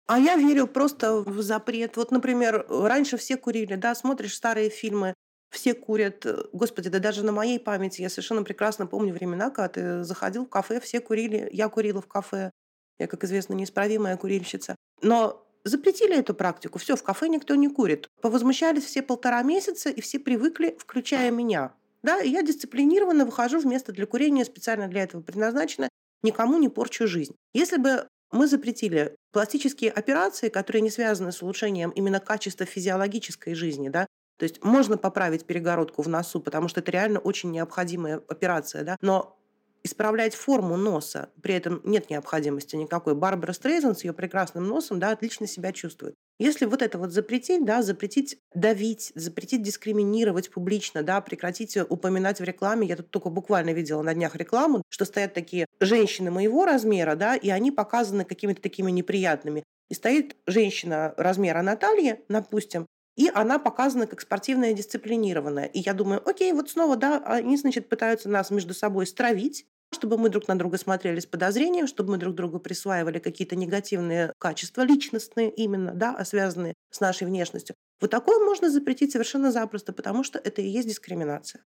[0.07, 1.97] А я верю просто в запрет.
[1.97, 5.15] Вот, например, раньше все курили, да, смотришь старые фильмы,
[5.49, 6.25] все курят.
[6.53, 10.49] Господи, да даже на моей памяти я совершенно прекрасно помню времена, когда ты заходил в
[10.49, 12.51] кафе, все курили, я курила в кафе.
[12.99, 14.75] Я, как известно, неисправимая курильщица.
[15.01, 16.77] Но Запретили эту практику.
[16.77, 18.11] Все, в кафе никто не курит.
[18.21, 21.73] Повозмущались все полтора месяца, и все привыкли, включая меня.
[22.03, 25.89] Да, и я дисциплинированно выхожу в место для курения, специально для этого предназначено,
[26.21, 27.35] никому не порчу жизнь.
[27.53, 33.89] Если бы мы запретили пластические операции, которые не связаны с улучшением именно качества физиологической жизни,
[33.89, 34.05] да,
[34.37, 38.97] то есть можно поправить перегородку в носу, потому что это реально очень необходимая операция, да,
[39.01, 39.39] но
[39.85, 43.13] исправлять форму носа, при этом нет необходимости никакой.
[43.13, 46.15] Барбара Стрейзен с ее прекрасным носом да, отлично себя чувствует.
[46.39, 52.43] Если вот это вот запретить, да, запретить давить, запретить дискриминировать публично, да, прекратить упоминать в
[52.43, 57.15] рекламе, я тут только буквально видела на днях рекламу, что стоят такие женщины моего размера,
[57.15, 59.63] да, и они показаны какими-то такими неприятными.
[59.89, 65.65] И стоит женщина размера Натальи, допустим, и она показана как спортивная дисциплинированная.
[65.65, 70.17] И я думаю, окей, вот снова, да, они, значит, пытаются нас между собой стравить, чтобы
[70.17, 74.81] мы друг на друга смотрели с подозрением, чтобы мы друг другу присваивали какие-то негативные качества,
[74.81, 77.75] личностные именно, да, а связанные с нашей внешностью.
[78.01, 81.63] Вот такое можно запретить совершенно запросто, потому что это и есть дискриминация.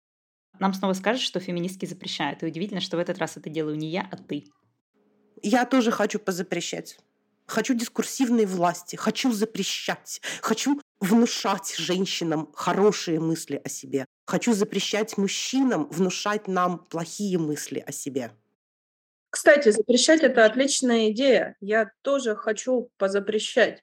[0.58, 2.42] Нам снова скажут, что феминистки запрещают.
[2.42, 4.44] И удивительно, что в этот раз это делаю не я, а ты.
[5.42, 6.98] Я тоже хочу позапрещать.
[7.46, 14.04] Хочу дискурсивной власти, хочу запрещать, хочу внушать женщинам хорошие мысли о себе.
[14.26, 18.32] Хочу запрещать мужчинам внушать нам плохие мысли о себе.
[19.30, 21.56] Кстати, запрещать это отличная идея.
[21.60, 23.82] Я тоже хочу позапрещать.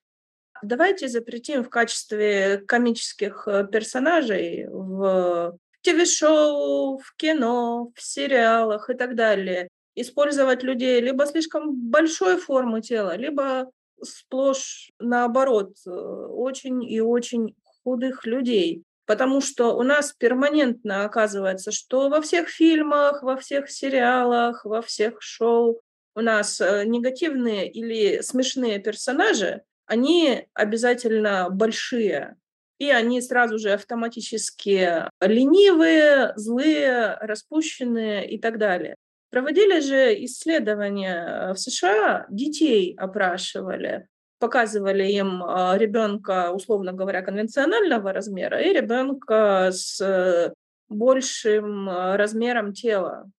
[0.64, 9.16] Давайте запретим в качестве комических э, персонажей в ТВ-шоу, в кино, в сериалах и так
[9.16, 17.56] далее использовать людей либо слишком большой формы тела, либо сплошь наоборот, э, очень и очень
[17.84, 18.84] худых людей.
[19.06, 25.22] Потому что у нас перманентно оказывается, что во всех фильмах, во всех сериалах, во всех
[25.22, 25.80] шоу
[26.16, 32.36] у нас э, негативные или смешные персонажи, они обязательно большие.
[32.78, 38.96] И они сразу же автоматически ленивые, злые, распущенные и так далее.
[39.36, 44.08] Проводили же исследования э, в США, детей опрашивали.
[44.40, 50.54] показывали им а, ребенка, условно говоря, конвенционального размера и ребенка с э,
[50.88, 53.30] большим размером тела.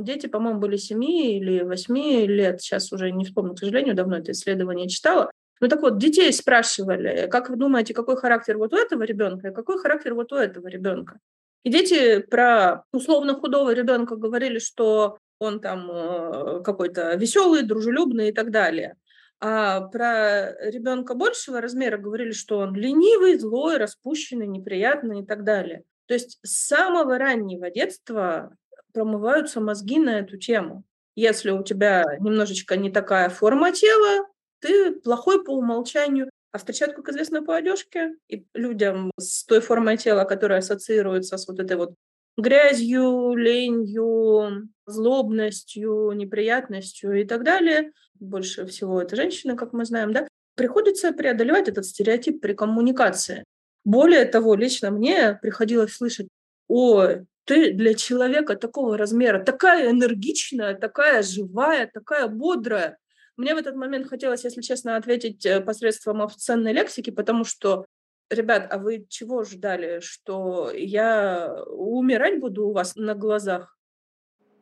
[0.00, 4.32] Дети, по-моему, были 7 или 8 лет, сейчас уже не вспомню, к сожалению, давно это
[4.32, 5.30] исследование читала.
[5.62, 9.54] Ну так вот, детей спрашивали, как вы думаете, какой характер вот у этого ребенка и
[9.54, 11.18] какой характер вот у этого ребенка?
[11.64, 18.32] И дети про условно худого ребенка говорили, что он там э, какой-то веселый, дружелюбный и
[18.32, 18.96] так далее.
[19.40, 25.82] А про ребенка большего размера говорили, что он ленивый, злой, распущенный, неприятный и так далее.
[26.06, 28.54] То есть с самого раннего детства
[28.92, 30.84] промываются мозги на эту тему.
[31.16, 34.26] Если у тебя немножечко не такая форма тела,
[34.60, 36.28] ты плохой по умолчанию.
[36.52, 38.16] А встречают, как известно, по одежке.
[38.28, 41.94] И людям с той формой тела, которая ассоциируется с вот этой вот
[42.36, 50.28] грязью, ленью, злобностью, неприятностью и так далее, больше всего это женщины, как мы знаем, да,
[50.54, 53.44] приходится преодолевать этот стереотип при коммуникации.
[53.84, 56.28] Более того, лично мне приходилось слышать,
[56.68, 57.06] о,
[57.44, 62.98] ты для человека такого размера такая энергичная, такая живая, такая бодрая.
[63.36, 67.86] Мне в этот момент хотелось, если честно, ответить э, посредством официальной лексики, потому что,
[68.30, 73.76] ребят, а вы чего ждали, что я умирать буду у вас на глазах?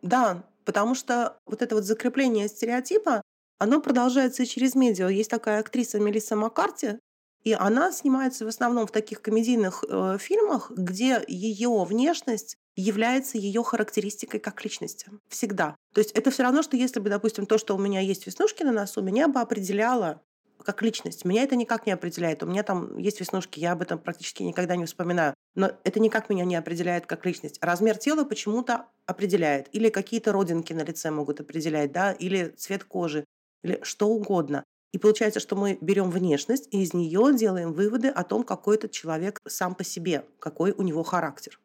[0.03, 3.23] Да, потому что вот это вот закрепление стереотипа,
[3.59, 5.09] оно продолжается и через медиа.
[5.09, 6.99] Есть такая актриса Мелисса Маккарти,
[7.45, 13.63] и она снимается в основном в таких комедийных э, фильмах, где ее внешность является ее
[13.65, 15.11] характеристикой как личности.
[15.29, 15.75] Всегда.
[15.95, 18.63] То есть это все равно, что если бы, допустим, то, что у меня есть веснушки
[18.63, 20.23] на носу, меня бы определяло
[20.65, 21.25] как личность.
[21.25, 22.43] Меня это никак не определяет.
[22.43, 25.35] У меня там есть веснушки, я об этом практически никогда не вспоминаю.
[25.55, 27.59] Но это никак меня не определяет как личность.
[27.61, 29.69] Размер тела почему-то определяет.
[29.73, 33.25] Или какие-то родинки на лице могут определять, да, или цвет кожи,
[33.63, 34.65] или что угодно.
[34.93, 38.91] И получается, что мы берем внешность и из нее делаем выводы о том, какой этот
[38.91, 41.61] человек сам по себе, какой у него характер.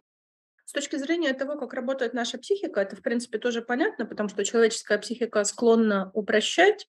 [0.66, 4.44] С точки зрения того, как работает наша психика, это, в принципе, тоже понятно, потому что
[4.44, 6.88] человеческая психика склонна упрощать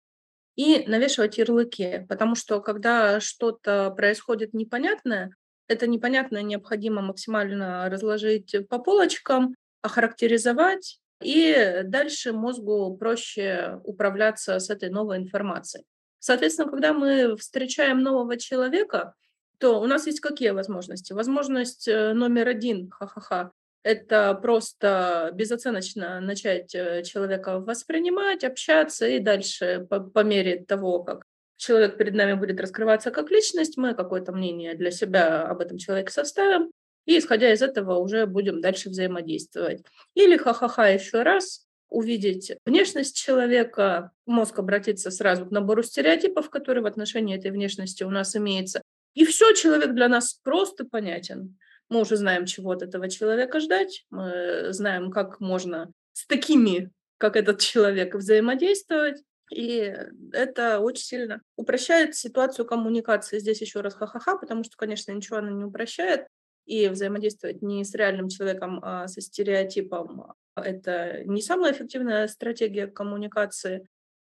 [0.57, 5.35] и навешивать ярлыки, потому что когда что-то происходит непонятное,
[5.67, 14.91] это непонятное необходимо максимально разложить по полочкам, охарактеризовать, и дальше мозгу проще управляться с этой
[14.91, 15.85] новой информацией.
[16.19, 19.15] Соответственно, когда мы встречаем нового человека,
[19.59, 21.13] то у нас есть какие возможности?
[21.13, 23.53] Возможность э, номер один, ха-ха-ха,
[23.85, 31.23] это просто безоценочно начать э, человека воспринимать, общаться и дальше по, по мере того, как
[31.57, 36.11] человек перед нами будет раскрываться как личность, мы какое-то мнение для себя об этом человеке
[36.11, 36.71] составим,
[37.05, 39.85] и исходя из этого уже будем дальше взаимодействовать.
[40.15, 46.87] Или ха-ха-ха еще раз, увидеть внешность человека, мозг обратится сразу к набору стереотипов, которые в
[46.87, 48.81] отношении этой внешности у нас имеется.
[49.13, 51.59] И все, человек для нас просто понятен.
[51.89, 57.37] Мы уже знаем, чего от этого человека ждать, мы знаем, как можно с такими, как
[57.37, 59.23] этот человек, взаимодействовать.
[59.53, 59.95] И
[60.33, 63.39] это очень сильно упрощает ситуацию коммуникации.
[63.39, 66.27] Здесь еще раз ха-ха-ха, потому что, конечно, ничего она не упрощает.
[66.67, 73.87] И взаимодействовать не с реальным человеком, а со стереотипом это не самая эффективная стратегия коммуникации.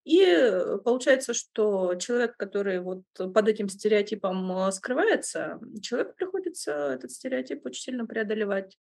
[0.08, 7.10] И э, получается, что человек, который вот под этим стереотипом э, скрывается, человеку приходится этот
[7.10, 8.78] стереотип очень сильно преодолевать.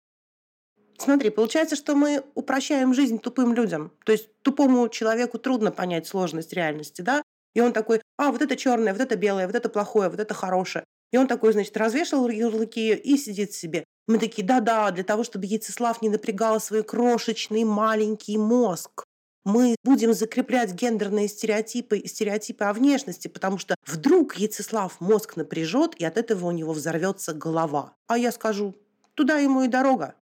[0.98, 3.92] Смотри, получается, что мы упрощаем жизнь тупым людям.
[4.04, 7.22] То есть тупому человеку трудно понять сложность реальности, да?
[7.54, 10.34] И он такой, а, вот это черное, вот это белое, вот это плохое, вот это
[10.34, 10.86] хорошее.
[11.12, 13.84] И он такой, значит, развешал ярлыки и сидит себе.
[14.08, 19.06] Мы такие, да-да, для того, чтобы Яцеслав не напрягал свой крошечный маленький мозг.
[19.44, 25.96] Мы будем закреплять гендерные стереотипы и стереотипы о внешности, потому что вдруг Яцеслав мозг напряжет,
[25.96, 27.96] и от этого у него взорвется голова.
[28.08, 28.76] А я скажу,
[29.16, 30.16] туда ему и дорога.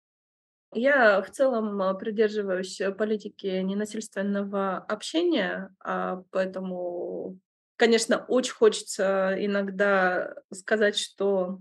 [0.73, 7.39] Я в целом а, придерживаюсь политики ненасильственного общения, а поэтому,
[7.77, 11.59] конечно, очень хочется иногда сказать, что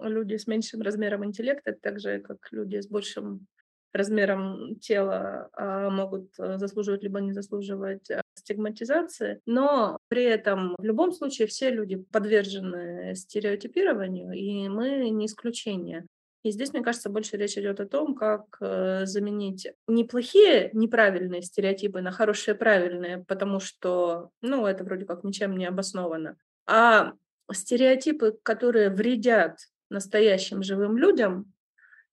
[0.00, 3.46] люди с меньшим размером интеллекта, так же как люди с большим
[3.94, 10.84] размером тела а, могут э, заслуживать либо не заслуживать а, стигматизации, но при этом в
[10.84, 16.06] любом случае все люди подвержены стереотипированию, и мы не исключение.
[16.42, 22.02] И здесь, мне кажется, больше речь идет о том, как э, заменить неплохие, неправильные стереотипы
[22.02, 26.36] на хорошие, правильные, потому что, ну, это вроде как ничем не обосновано,
[26.66, 27.12] а
[27.50, 31.53] стереотипы, которые вредят настоящим живым людям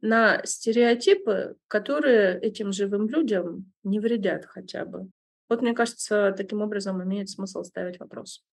[0.02, 5.10] на стереотипы, которые этим живым людям не вредят хотя бы.
[5.50, 8.44] Вот мне кажется, таким образом имеет смысл ставить вопрос.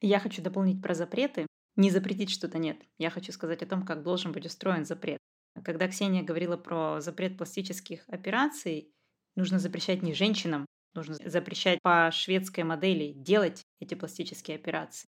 [0.00, 1.46] Я хочу дополнить про запреты.
[1.76, 2.78] Не запретить что-то нет.
[2.98, 5.18] Я хочу сказать о том, как должен быть устроен запрет.
[5.64, 8.92] Когда Ксения говорила про запрет пластических операций,
[9.36, 15.08] нужно запрещать не женщинам, нужно запрещать по шведской модели делать эти пластические операции.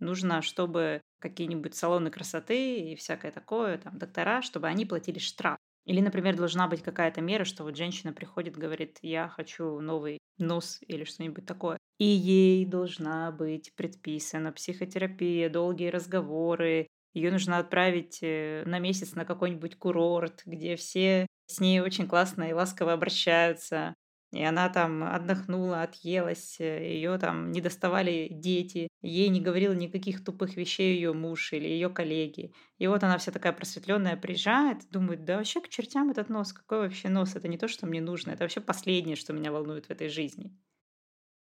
[0.00, 5.58] Нужно, чтобы какие-нибудь салоны красоты и всякое такое, там, доктора, чтобы они платили штраф.
[5.84, 10.78] Или, например, должна быть какая-то мера, что вот женщина приходит, говорит, я хочу новый нос
[10.86, 11.78] или что-нибудь такое.
[11.98, 16.86] И ей должна быть предписана психотерапия, долгие разговоры.
[17.12, 22.44] Ее нужно отправить э, на месяц на какой-нибудь курорт, где все с ней очень классно
[22.44, 23.94] и ласково обращаются
[24.32, 30.24] и она там отдохнула, отъелась, э, ее там не доставали дети, ей не говорил никаких
[30.24, 32.52] тупых вещей ее муж или ее коллеги.
[32.78, 36.78] И вот она вся такая просветленная приезжает, думает, да вообще к чертям этот нос, какой
[36.80, 39.90] вообще нос, это не то, что мне нужно, это вообще последнее, что меня волнует в
[39.90, 40.56] этой жизни.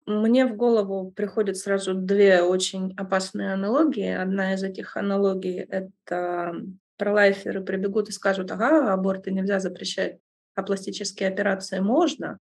[0.06, 4.08] Мне в голову приходят сразу две очень опасные аналогии.
[4.12, 6.54] Одна из этих аналогий— это
[6.96, 10.18] пролайферы прибегут и скажут, ага, аборты нельзя запрещать,
[10.54, 12.38] а пластические операции можно.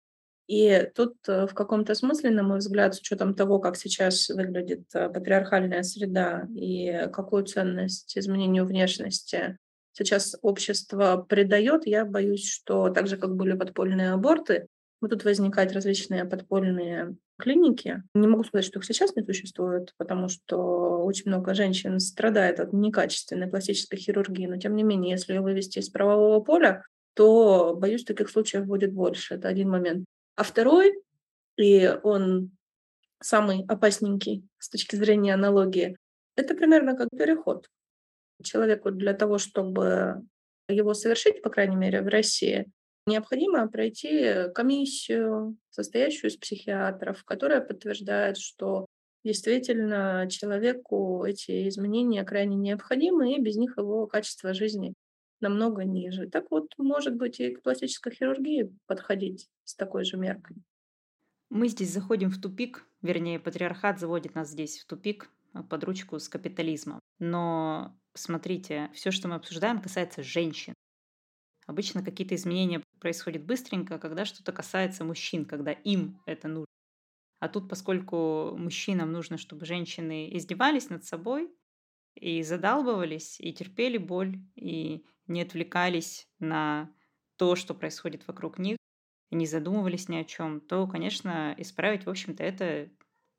[0.46, 4.84] И тут э, в каком-то смысле, на мой взгляд, с учетом того, как сейчас выглядит
[4.94, 9.58] э, патриархальная среда и какую ценность изменению внешности
[9.92, 14.68] сейчас общество придает, я боюсь, что так же, как были подпольные аборты,
[15.00, 18.02] будут возникать различные подпольные клиники.
[18.14, 22.72] Не могу сказать, что их сейчас не существует, потому что очень много женщин страдает от
[22.72, 26.84] некачественной пластической хирургии, но тем не менее, если ее вывести из правового поля,
[27.14, 29.34] то, боюсь, таких случаев будет больше.
[29.34, 30.04] Это один момент.
[30.36, 31.02] А второй,
[31.56, 32.50] и он
[33.20, 35.96] самый опасненький с точки зрения аналогии,
[36.36, 37.68] это примерно как переход.
[38.42, 40.22] Человеку для того, чтобы
[40.68, 42.66] его совершить, по крайней мере, в России,
[43.06, 48.84] необходимо пройти комиссию, состоящую из психиатров, которая подтверждает, что
[49.24, 54.92] действительно человеку эти изменения крайне необходимы, и без них его качество жизни
[55.40, 56.28] намного ниже.
[56.28, 60.56] Так вот, может быть, и к пластической хирургии подходить с такой же меркой.
[61.48, 66.18] Мы здесь заходим в тупик, вернее, патриархат заводит нас здесь в тупик а, под ручку
[66.18, 66.98] с капитализмом.
[67.18, 70.74] Но смотрите, все, что мы обсуждаем, касается женщин.
[71.66, 76.66] Обычно какие-то изменения происходят быстренько, когда что-то касается мужчин, когда им это нужно.
[77.40, 81.52] А тут, поскольку мужчинам нужно, чтобы женщины издевались над собой
[82.16, 86.90] и задалбывались, и терпели боль, и не отвлекались на
[87.36, 88.76] то, что происходит вокруг них,
[89.30, 92.90] и не задумывались ни о чем, то, конечно, исправить, в общем-то, это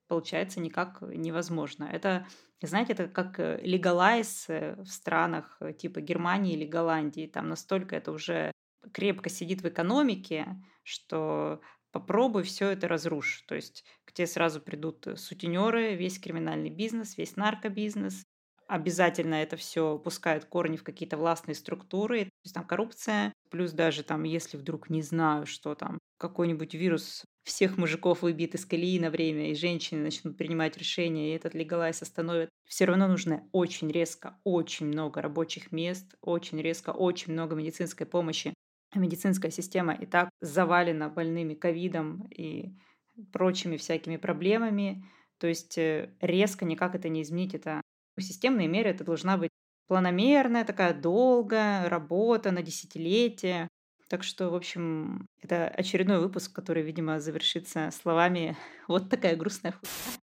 [0.08, 1.86] получается никак невозможно.
[1.86, 2.28] Это,
[2.62, 7.28] знаете, это как легалайз э, в странах э, типа Германии или Голландии.
[7.28, 8.52] Там настолько это уже
[8.94, 10.48] крепко сидит в экономике,
[10.84, 11.62] что
[11.92, 13.44] попробуй все это разрушь.
[13.48, 18.24] То есть к тебе сразу придут сутенеры, весь криминальный бизнес, весь наркобизнес,
[18.68, 24.04] обязательно это все пускают корни в какие-то властные структуры, то есть там коррупция, плюс даже
[24.04, 29.10] там, если вдруг не знаю, что там какой-нибудь вирус всех мужиков выбит из колеи на
[29.10, 32.50] время, и женщины начнут принимать решения, и этот легалайз остановит.
[32.66, 38.54] Все равно нужно очень резко, очень много рабочих мест, очень резко, очень много медицинской помощи.
[38.96, 42.76] Медицинская система и так завалена больными ковидом и
[43.32, 45.06] прочими всякими проблемами.
[45.40, 47.54] То есть э, резко никак это не изменить.
[47.54, 47.82] Это
[48.20, 49.52] Системная мера это должна быть
[49.88, 53.68] планомерная, такая долгая работа на десятилетия.
[54.10, 58.58] Так что, в общем, это очередной выпуск, который, видимо, завершится словами
[58.88, 60.22] «Вот такая грустная хуйня».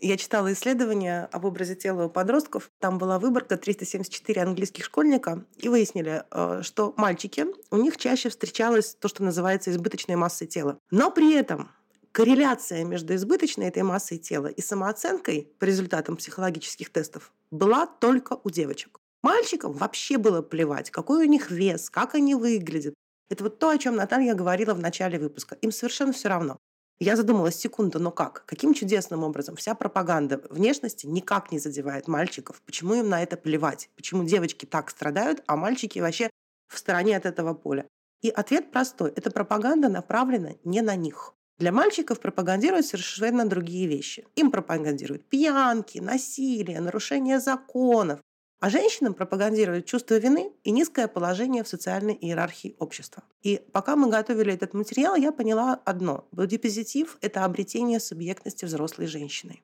[0.00, 2.70] Я читала исследования об образе тела у подростков.
[2.78, 5.44] Там была выборка 374 английских школьника.
[5.56, 10.78] И выяснили, э, что мальчики, у них чаще встречалось то, что называется избыточной массой тела.
[10.92, 11.70] Но при этом
[12.18, 18.50] корреляция между избыточной этой массой тела и самооценкой по результатам психологических тестов была только у
[18.50, 18.98] девочек.
[19.22, 22.94] Мальчикам вообще было плевать, какой у них вес, как они выглядят.
[23.30, 25.54] Это вот то, о чем Наталья говорила в начале выпуска.
[25.60, 26.58] Им совершенно все равно.
[26.98, 28.44] Я задумалась секунду, но как?
[28.46, 32.60] Каким чудесным образом вся пропаганда внешности никак не задевает мальчиков?
[32.66, 33.90] Почему им на это плевать?
[33.94, 36.30] Почему девочки так страдают, а мальчики вообще
[36.66, 37.86] в стороне от этого поля?
[38.22, 39.12] И ответ простой.
[39.14, 41.34] Эта пропаганда направлена не на них.
[41.58, 44.24] Для мальчиков пропагандируют совершенно другие вещи.
[44.36, 48.20] Им пропагандируют пьянки, насилие, нарушение законов.
[48.60, 53.22] А женщинам пропагандируют чувство вины и низкое положение в социальной иерархии общества.
[53.42, 56.26] И пока мы готовили этот материал, я поняла одно.
[56.32, 59.62] Бодипозитив– это обретение субъектности взрослой женщины.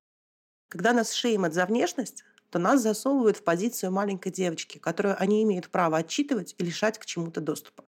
[0.69, 5.71] Когда нас шеймят за внешность, то нас засовывают в позицию маленькой девочки, которую они имеют
[5.71, 7.85] право отчитывать и лишать к чему-то доступа.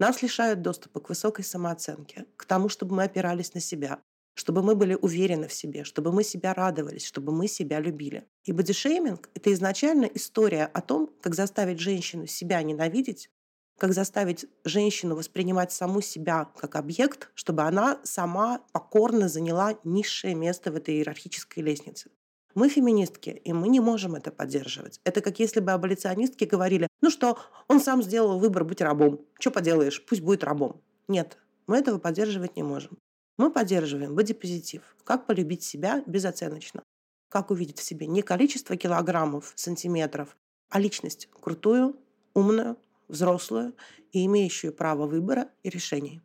[0.00, 4.00] Нас лишают доступа к высокой самооценке, к тому, чтобы мы опирались на себя.
[4.34, 8.26] чтобы мы были уверены в себе, чтобы мы себя радовались, чтобы мы себя любили.
[8.44, 13.28] И бодишейминг— это изначально история о том, как заставить женщину себя ненавидеть,
[13.76, 20.72] как заставить женщину воспринимать саму себя как объект, чтобы она сама покорно заняла низшее место
[20.72, 22.10] в этой иерархической лестнице.
[22.54, 25.00] Мы феминистки, и мы не можем это поддерживать.
[25.04, 27.38] Это как если бы аболиционистки говорили, ну что,
[27.68, 29.20] он сам сделал выбор быть рабом.
[29.38, 30.80] Что поделаешь, пусть будет рабом.
[31.06, 32.98] Нет, мы этого поддерживать не можем.
[33.36, 34.82] Мы поддерживаем бодипозитив.
[35.04, 36.82] Как полюбить себя безоценочно.
[37.28, 40.36] Как увидеть в себе не количество килограммов, сантиметров,
[40.68, 41.96] а личность крутую,
[42.34, 42.76] умную,
[43.08, 43.74] взрослую
[44.12, 46.20] и имеющую право выбора и решений.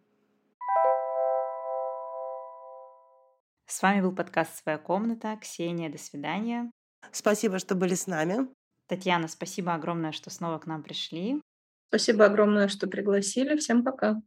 [3.68, 5.36] С вами был подкаст «Своя комната».
[5.42, 6.72] Ксения, до свидания.
[7.12, 8.48] Спасибо, что были с нами.
[8.88, 11.42] Татьяна, спасибо огромное, что снова к нам пришли.
[11.90, 13.58] Спасибо огромное, что пригласили.
[13.58, 14.22] Всем пока.